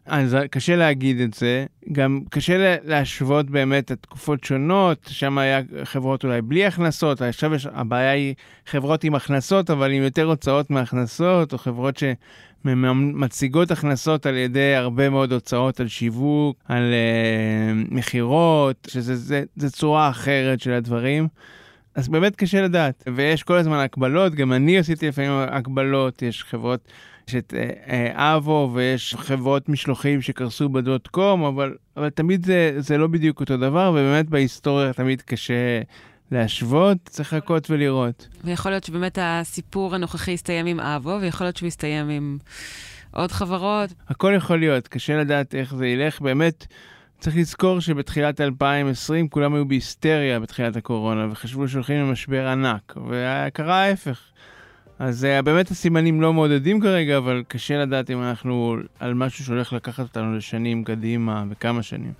אז 0.05 0.37
קשה 0.51 0.75
להגיד 0.75 1.19
את 1.19 1.33
זה, 1.33 1.65
גם 1.91 2.19
קשה 2.29 2.75
להשוות 2.83 3.49
באמת 3.49 3.91
תקופות 3.91 4.43
שונות, 4.43 5.07
שם 5.07 5.37
היה 5.37 5.61
חברות 5.83 6.23
אולי 6.23 6.41
בלי 6.41 6.65
הכנסות, 6.65 7.21
עכשיו 7.21 7.53
יש, 7.53 7.67
הבעיה 7.73 8.11
היא 8.11 8.33
חברות 8.65 9.03
עם 9.03 9.15
הכנסות, 9.15 9.69
אבל 9.69 9.91
עם 9.91 10.03
יותר 10.03 10.23
הוצאות 10.23 10.69
מהכנסות, 10.69 11.53
או 11.53 11.57
חברות 11.57 12.01
שמציגות 12.65 13.71
הכנסות 13.71 14.25
על 14.25 14.35
ידי 14.35 14.75
הרבה 14.75 15.09
מאוד 15.09 15.31
הוצאות 15.31 15.79
על 15.79 15.87
שיווק, 15.87 16.57
על 16.67 16.83
uh, 16.83 17.93
מכירות, 17.95 18.87
שזה 18.91 19.69
צורה 19.71 20.09
אחרת 20.09 20.59
של 20.59 20.71
הדברים. 20.71 21.27
אז 21.95 22.09
באמת 22.09 22.35
קשה 22.35 22.61
לדעת, 22.61 23.03
ויש 23.15 23.43
כל 23.43 23.57
הזמן 23.57 23.77
הקבלות, 23.77 24.35
גם 24.35 24.53
אני 24.53 24.77
עשיתי 24.77 25.07
לפעמים 25.07 25.31
הקבלות, 25.31 26.21
יש 26.21 26.43
חברות 26.43 26.87
יש 27.27 27.35
את 27.35 27.53
אה, 27.87 28.35
אבו 28.35 28.71
ויש 28.73 29.15
חברות 29.15 29.69
משלוחים 29.69 30.21
שקרסו 30.21 30.69
בדוט 30.69 31.07
קום, 31.07 31.43
אבל, 31.43 31.75
אבל 31.97 32.09
תמיד 32.09 32.45
זה, 32.45 32.73
זה 32.77 32.97
לא 32.97 33.07
בדיוק 33.07 33.39
אותו 33.39 33.57
דבר, 33.57 33.91
ובאמת 33.91 34.29
בהיסטוריה 34.29 34.93
תמיד 34.93 35.21
קשה 35.21 35.81
להשוות, 36.31 36.97
צריך 37.05 37.33
לחכות 37.33 37.69
ולראות. 37.69 38.27
ויכול 38.43 38.71
להיות 38.71 38.83
שבאמת 38.83 39.17
הסיפור 39.21 39.95
הנוכחי 39.95 40.31
יסתיים 40.31 40.65
עם 40.65 40.79
אבו, 40.79 41.17
ויכול 41.21 41.47
להיות 41.47 41.57
שהוא 41.57 41.67
יסתיים 41.67 42.09
עם 42.09 42.37
עוד 43.11 43.31
חברות. 43.31 43.89
הכל 44.07 44.33
יכול 44.37 44.59
להיות, 44.59 44.87
קשה 44.87 45.17
לדעת 45.17 45.55
איך 45.55 45.75
זה 45.75 45.87
ילך. 45.87 46.21
באמת, 46.21 46.67
צריך 47.23 47.37
לזכור 47.37 47.79
שבתחילת 47.79 48.41
2020 48.41 49.29
כולם 49.29 49.55
היו 49.55 49.67
בהיסטריה 49.67 50.39
בתחילת 50.39 50.75
הקורונה, 50.75 51.27
וחשבו 51.31 51.67
שהולכים 51.67 51.99
למשבר 51.99 52.47
ענק, 52.47 52.97
וקרה 53.09 53.83
ההפך. 53.83 54.21
אז 54.99 55.27
uh, 55.39 55.41
באמת 55.41 55.71
הסימנים 55.71 56.21
לא 56.21 56.33
מעודדים 56.33 56.81
כרגע, 56.81 57.17
אבל 57.17 57.43
קשה 57.47 57.77
לדעת 57.77 58.09
אם 58.09 58.21
אנחנו 58.21 58.75
על 58.99 59.13
משהו 59.13 59.45
שהולך 59.45 59.73
לקחת 59.73 60.03
אותנו 60.03 60.37
לשנים 60.37 60.83
קדימה, 60.83 61.43
וכמה 61.49 61.83
שנים. 61.83 62.13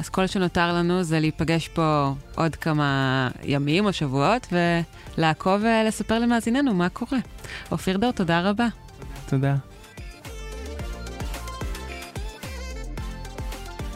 אז 0.00 0.08
כל 0.08 0.26
שנותר 0.26 0.72
לנו 0.74 1.02
זה 1.02 1.20
להיפגש 1.20 1.68
פה 1.68 2.12
עוד 2.34 2.56
כמה 2.56 3.28
ימים 3.42 3.86
או 3.86 3.92
שבועות, 3.92 4.52
ולעקוב 4.52 5.62
ולספר 5.62 6.18
למאזיננו 6.18 6.74
מה 6.74 6.88
קורה. 6.88 7.18
אופיר 7.72 7.96
דור, 7.96 8.10
תודה 8.10 8.50
רבה. 8.50 8.66
תודה. 9.28 9.54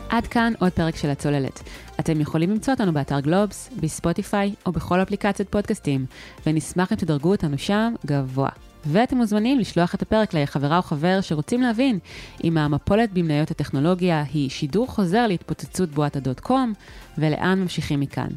עד 0.09 0.27
כאן 0.27 0.53
עוד 0.59 0.73
פרק 0.73 0.97
של 0.97 1.11
הצוללת. 1.11 1.63
אתם 2.01 2.21
יכולים 2.21 2.51
למצוא 2.51 2.75
אותנו 2.75 2.93
באתר 2.93 3.21
גלובס, 3.21 3.71
בספוטיפיי 3.81 4.55
או 4.67 4.73
בכל 4.73 5.03
אפליקציות 5.03 5.49
פודקאסטים, 5.49 6.07
ונשמח 6.47 6.93
אם 6.93 6.97
תדרגו 6.97 7.31
אותנו 7.31 7.59
שם 7.59 7.95
גבוה. 8.07 8.49
ואתם 8.87 9.17
מוזמנים 9.17 9.59
לשלוח 9.59 9.95
את 9.95 10.03
הפרק 10.03 10.35
לחברה 10.35 10.77
או 10.77 10.83
חבר 10.83 11.21
שרוצים 11.21 11.63
להבין 11.63 11.99
אם 12.45 12.59
המפולת 12.59 13.13
במניות 13.13 13.51
הטכנולוגיה 13.51 14.25
היא 14.33 14.51
שידור 14.51 14.87
חוזר 14.87 15.27
להתפוצצות 15.27 15.91
בועת 15.91 16.17
הדוט 16.17 16.41
קום, 16.41 16.73
ולאן 17.19 17.61
ממשיכים 17.61 18.01
מכאן. 18.01 18.29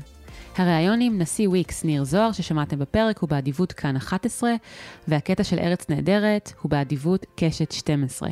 הריאיון 0.57 1.01
עם 1.01 1.21
נשיא 1.21 1.49
וויקס, 1.49 1.84
ניר 1.84 2.03
זוהר, 2.03 2.31
ששמעתם 2.31 2.79
בפרק, 2.79 3.17
הוא 3.19 3.29
באדיבות 3.29 3.71
כאן 3.71 3.95
11, 3.95 4.51
והקטע 5.07 5.43
של 5.43 5.60
ארץ 5.60 5.89
נהדרת 5.89 6.53
הוא 6.62 6.69
באדיבות 6.69 7.25
קשת 7.36 7.71
12. 7.71 8.29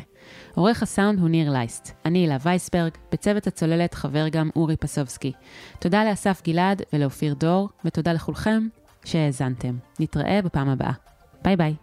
עורך 0.54 0.82
הסאונד 0.82 1.18
הוא 1.18 1.28
ניר 1.28 1.50
לייסט. 1.50 1.92
אני 2.04 2.18
הילה 2.18 2.36
וייסברג, 2.42 2.92
בצוות 3.12 3.46
הצוללת 3.46 3.94
חבר 3.94 4.28
גם 4.28 4.50
אורי 4.56 4.76
פסובסקי. 4.76 5.32
תודה 5.78 6.04
לאסף 6.04 6.42
גלעד 6.44 6.82
ולאופיר 6.92 7.34
דור, 7.34 7.68
ותודה 7.84 8.12
לכולכם 8.12 8.68
שהאזנתם. 9.04 9.76
נתראה 10.00 10.42
בפעם 10.42 10.68
הבאה. 10.68 10.92
ביי 11.44 11.56
ביי. 11.56 11.74